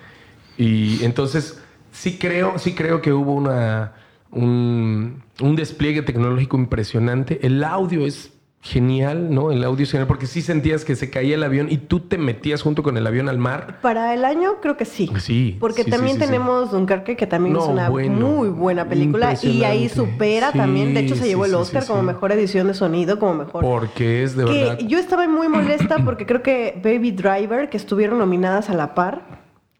[0.57, 1.61] Y entonces
[1.91, 3.93] sí creo, sí creo que hubo una,
[4.31, 7.39] un, un despliegue tecnológico impresionante.
[7.45, 8.31] El audio es
[8.61, 9.51] genial, ¿no?
[9.51, 12.17] El audio es genial porque sí sentías que se caía el avión y tú te
[12.17, 13.79] metías junto con el avión al mar.
[13.81, 15.09] Para el año creo que sí.
[15.19, 16.31] Sí, Porque sí, también sí, sí, sí.
[16.31, 19.33] tenemos Dunkerque, que también No, es una bueno, muy buena película.
[19.41, 20.93] Y ahí supera también.
[20.93, 23.63] De hecho, se llevó el Oscar como mejor edición de sonido, como mejor.
[23.63, 24.79] Porque es de que verdad.
[24.79, 29.38] yo estaba muy molesta porque creo que Baby Driver, que estuvieron nominadas a la par,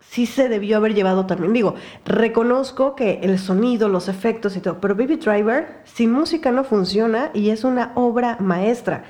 [0.10, 1.54] sí se debió haber llevado también.
[1.54, 6.64] Digo, reconozco que el sonido, los efectos y todo, pero Baby Driver sin música no
[6.64, 9.04] funciona y es una obra maestra.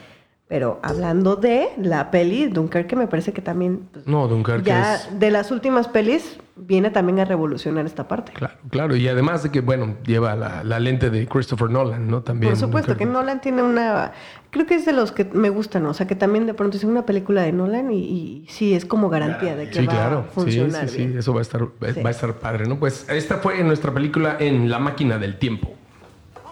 [0.50, 5.20] Pero hablando de la peli, Dunkerque me parece que también pues, No, Dunkerque ya es-
[5.20, 8.32] de las últimas pelis viene también a revolucionar esta parte.
[8.34, 8.95] Claro, claro.
[8.95, 12.24] Y además de que, bueno, lleva la, la lente de Christopher Nolan, ¿no?
[12.24, 12.54] También.
[12.54, 13.06] Por supuesto que.
[13.06, 14.12] Nolan tiene una...
[14.50, 15.91] Creo que es de los que me gustan, ¿no?
[15.91, 18.86] o sea, que también de pronto es una película de Nolan y, y sí, es
[18.86, 20.18] como garantía de que Sí, va claro.
[20.28, 21.06] a funcionar sí, sí, sí.
[21.06, 21.20] bien.
[21.20, 22.02] Eso va a estar, va- Sí.
[22.02, 22.80] va a estar padre, ¿no?
[22.80, 25.76] Pues esta fue nuestra película en La Máquina del Tiempo.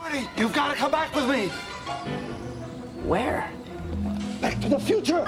[0.03, 1.49] Marty, you've got to come back with me.
[3.07, 3.56] Where?
[4.41, 5.23] Back to the future.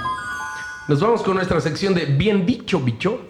[0.88, 3.22] Nos vamos con nuestra sección de Bien dicho, bicho.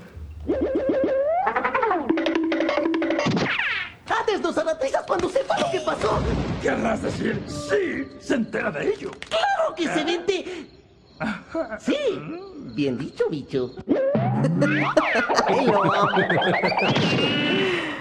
[4.07, 6.19] Hades nos anatizas cuando sepa lo que pasó.
[6.61, 8.07] ¿Querrás decir sí?
[8.19, 9.11] ¿Se entera de ello?
[9.29, 10.78] ¡Claro que se vente!
[11.79, 11.95] Sí,
[12.75, 13.73] bien dicho, bicho.
[15.47, 16.09] Ay, lo amo.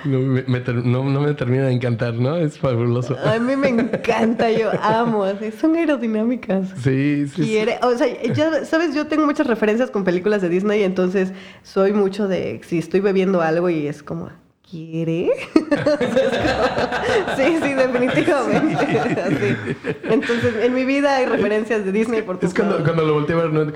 [0.05, 2.37] No me, me ter- no- no me termina de encantar, ¿no?
[2.37, 3.17] Es fabuloso.
[3.19, 5.25] A mí me encanta, yo amo,
[5.61, 6.69] son aerodinámicas.
[6.83, 7.43] Sí, sí, sí.
[7.43, 11.93] Quiere, o sea, ya sabes, yo tengo muchas referencias con películas de Disney, entonces soy
[11.93, 14.31] mucho de si estoy bebiendo algo y es como,
[14.71, 15.31] ¿quiere?
[17.37, 19.57] sí, sí, definitivamente.
[20.05, 23.43] Entonces, en mi vida hay referencias de Disney por Es cuando, cuando lo voltea a
[23.43, 23.73] ver, ¿no?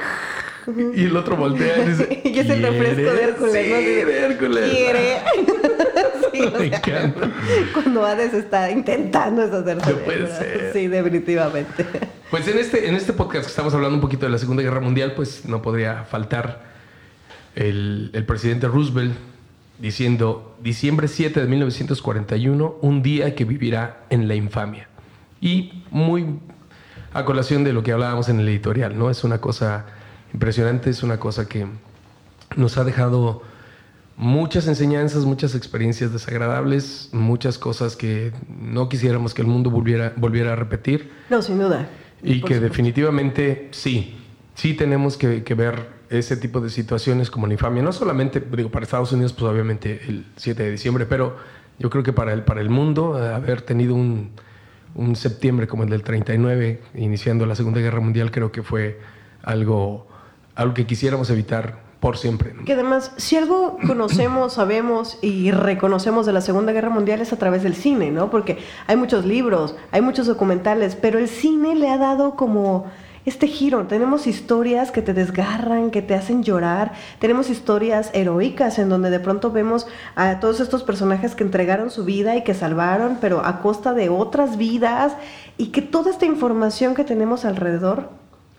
[0.94, 2.22] Y el otro voltea y dice...
[2.24, 3.24] Y es el refresco de.
[3.24, 3.76] Hércules, ¿no?
[3.76, 4.70] Sí, de, de Hércules.
[4.70, 5.18] ¿Quiere?
[6.32, 7.30] Sí, o Me encanta.
[7.72, 10.70] Cuando Hades está intentando deshacerse No de puede ser.
[10.72, 11.84] Sí, definitivamente.
[12.30, 14.80] Pues en este, en este podcast que estamos hablando un poquito de la Segunda Guerra
[14.80, 16.62] Mundial, pues no podría faltar
[17.56, 19.31] el, el presidente Roosevelt
[19.82, 24.88] diciendo diciembre 7 de 1941, un día que vivirá en la infamia.
[25.40, 26.38] Y muy
[27.12, 29.10] a colación de lo que hablábamos en el editorial, ¿no?
[29.10, 29.86] Es una cosa
[30.32, 31.66] impresionante, es una cosa que
[32.56, 33.42] nos ha dejado
[34.16, 40.52] muchas enseñanzas, muchas experiencias desagradables, muchas cosas que no quisiéramos que el mundo volviera, volviera
[40.52, 41.10] a repetir.
[41.28, 41.88] No, sin duda.
[42.22, 42.60] Y Por que supuesto.
[42.60, 44.16] definitivamente sí,
[44.54, 47.82] sí tenemos que, que ver ese tipo de situaciones como la infamia.
[47.82, 51.36] No solamente, digo, para Estados Unidos, pues obviamente el 7 de diciembre, pero
[51.78, 54.30] yo creo que para el, para el mundo, eh, haber tenido un,
[54.94, 59.00] un septiembre como el del 39, iniciando la Segunda Guerra Mundial, creo que fue
[59.42, 60.06] algo,
[60.54, 62.52] algo que quisiéramos evitar por siempre.
[62.66, 67.38] Que además, si algo conocemos, sabemos y reconocemos de la Segunda Guerra Mundial es a
[67.38, 68.28] través del cine, ¿no?
[68.28, 68.58] Porque
[68.88, 72.86] hay muchos libros, hay muchos documentales, pero el cine le ha dado como
[73.24, 73.86] este giro.
[73.86, 76.92] Tenemos historias que te desgarran, que te hacen llorar.
[77.18, 82.04] Tenemos historias heroicas en donde de pronto vemos a todos estos personajes que entregaron su
[82.04, 85.14] vida y que salvaron, pero a costa de otras vidas.
[85.56, 88.10] Y que toda esta información que tenemos alrededor,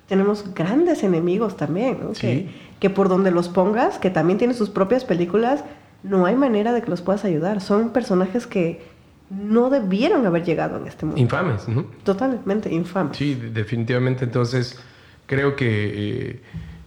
[0.07, 2.15] tenemos grandes enemigos también, ¿no?
[2.15, 2.21] Sí.
[2.21, 2.49] Que,
[2.79, 5.63] que por donde los pongas, que también tienen sus propias películas,
[6.03, 7.61] no hay manera de que los puedas ayudar.
[7.61, 8.92] Son personajes que
[9.29, 11.19] no debieron haber llegado en este mundo.
[11.21, 11.85] Infames, ¿no?
[12.03, 13.17] Totalmente infames.
[13.17, 14.25] Sí, de- definitivamente.
[14.25, 14.79] Entonces,
[15.25, 16.41] creo que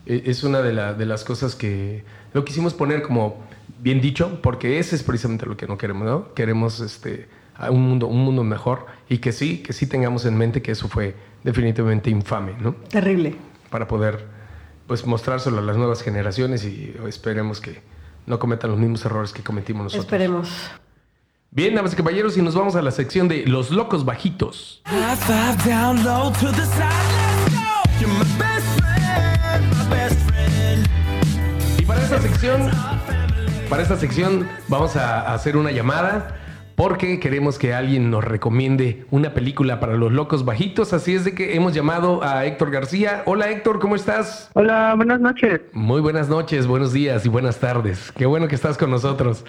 [0.07, 3.45] eh, es una de, la- de las cosas que lo quisimos poner como
[3.81, 6.35] bien dicho, porque ese es precisamente lo que no queremos, ¿no?
[6.35, 7.29] Queremos este,
[7.71, 10.89] un, mundo, un mundo mejor y que sí, que sí tengamos en mente que eso
[10.89, 11.15] fue
[11.45, 12.73] definitivamente infame, ¿no?
[12.91, 13.35] Terrible.
[13.71, 14.25] Para poder
[14.87, 17.81] pues mostrárselo a las nuevas generaciones y esperemos que
[18.27, 20.05] no cometan los mismos errores que cometimos nosotros.
[20.05, 20.49] Esperemos.
[21.51, 24.83] Bien, damas y caballeros, y nos vamos a la sección de los locos bajitos.
[31.79, 32.71] Y para esta sección,
[33.71, 36.37] para esta sección vamos a hacer una llamada
[36.75, 40.93] porque queremos que alguien nos recomiende una película para los locos bajitos.
[40.93, 43.23] Así es de que hemos llamado a Héctor García.
[43.25, 44.51] Hola Héctor, ¿cómo estás?
[44.53, 45.63] Hola, buenas noches.
[45.73, 48.13] Muy buenas noches, buenos días y buenas tardes.
[48.13, 49.45] Qué bueno que estás con nosotros.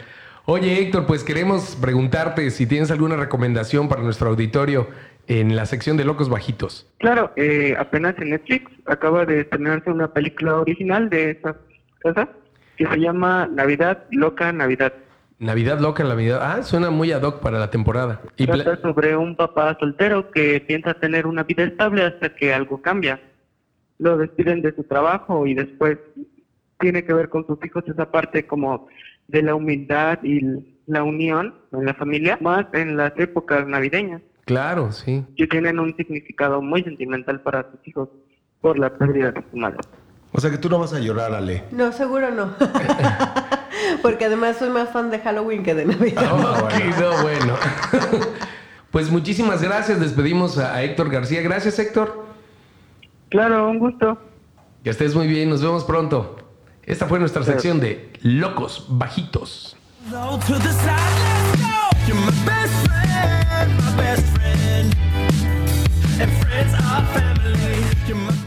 [0.49, 4.87] Oye Héctor, pues queremos preguntarte si tienes alguna recomendación para nuestro auditorio
[5.27, 6.89] en la sección de locos bajitos.
[6.99, 11.57] Claro, eh, apenas en Netflix acaba de estrenarse una película original de esa
[11.99, 12.29] casa
[12.77, 14.93] que se llama Navidad Loca Navidad.
[15.37, 16.39] Navidad loca, Navidad.
[16.41, 18.21] Ah, suena muy ad hoc para la temporada.
[18.37, 22.81] Y Trata sobre un papá soltero que piensa tener una vida estable hasta que algo
[22.81, 23.19] cambia.
[23.99, 25.97] Lo despiden de su trabajo y después
[26.79, 28.87] tiene que ver con sus hijos esa parte como
[29.27, 30.41] de la humildad y
[30.85, 34.21] la unión en la familia, más en las épocas navideñas.
[34.45, 35.25] claro, sí.
[35.35, 38.09] que tienen un significado muy sentimental para sus hijos
[38.61, 39.79] por la pérdida de su madre.
[40.31, 41.63] O sea que tú no vas a llorar, Ale.
[41.71, 42.53] No, seguro no.
[44.01, 46.23] Porque además soy más fan de Halloween que de Navidad.
[46.63, 47.55] Ok, no, bueno.
[48.91, 49.99] pues muchísimas gracias.
[49.99, 51.41] Despedimos a, a Héctor García.
[51.41, 52.25] Gracias, Héctor.
[53.29, 54.17] Claro, un gusto.
[54.83, 55.49] Que estés muy bien.
[55.49, 56.46] Nos vemos pronto.
[56.87, 59.75] Esta fue nuestra sección de Locos Bajitos.
[66.19, 68.46] And friends are family.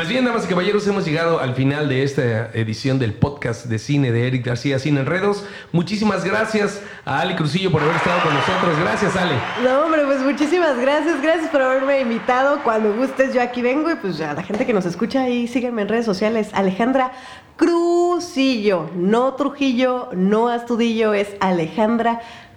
[0.00, 3.78] Pues bien, damas y caballeros, hemos llegado al final de esta edición del podcast de
[3.78, 5.44] cine de Eric García Sin Enredos.
[5.72, 8.80] Muchísimas gracias a Ale Crucillo por haber estado con nosotros.
[8.80, 9.34] Gracias, Ale.
[9.62, 11.20] No, hombre, pues muchísimas gracias.
[11.20, 12.62] Gracias por haberme invitado.
[12.64, 13.90] Cuando gustes, yo aquí vengo.
[13.90, 16.48] Y pues a la gente que nos escucha ahí, sígueme en redes sociales.
[16.54, 17.12] Alejandra
[17.56, 18.88] Crucillo.
[18.96, 22.49] No Trujillo, no Astudillo, es Alejandra Crucillo.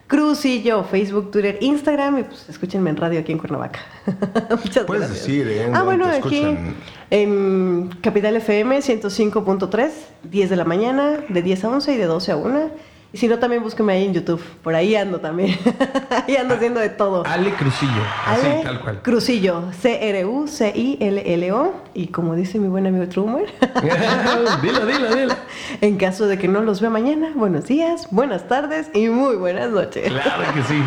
[0.90, 2.20] Facebook, Twitter, Instagram.
[2.20, 3.80] Y pues escúchenme en radio aquí en Cuernavaca.
[4.64, 5.28] Muchas Puedes gracias.
[5.28, 5.62] decir, ¿eh?
[5.74, 6.76] Ah, ¿Dónde bueno, te aquí escuchan?
[7.10, 9.90] en Capital FM 105.3,
[10.24, 12.93] 10 de la mañana, de 10 a 11 y de 12 a 1.
[13.14, 14.44] Y si no, también búsqueme ahí en YouTube.
[14.64, 15.56] Por ahí ando también.
[16.28, 17.24] ahí ando haciendo de todo.
[17.28, 18.02] Ale Crucillo.
[18.26, 19.04] Así, Ale tal cual.
[19.04, 21.74] Crucillo, C-R-U-C-I-L-L-O.
[21.94, 23.46] Y como dice mi buen amigo Trumer,
[24.64, 25.36] dilo, dilo, dilo.
[25.82, 29.70] en caso de que no los vea mañana, buenos días, buenas tardes y muy buenas
[29.70, 30.12] noches.
[30.12, 30.82] Claro que sí.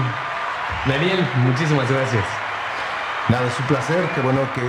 [0.85, 2.25] Daniel, muchísimas gracias.
[3.29, 4.05] Nada, es un placer.
[4.17, 4.63] Qué bueno que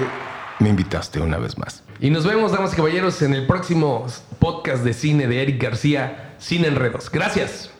[0.64, 1.84] me invitaste una vez más.
[2.00, 4.06] Y nos vemos, damas y caballeros, en el próximo
[4.40, 7.10] podcast de cine de Eric García, Sin Enredos.
[7.12, 7.72] Gracias.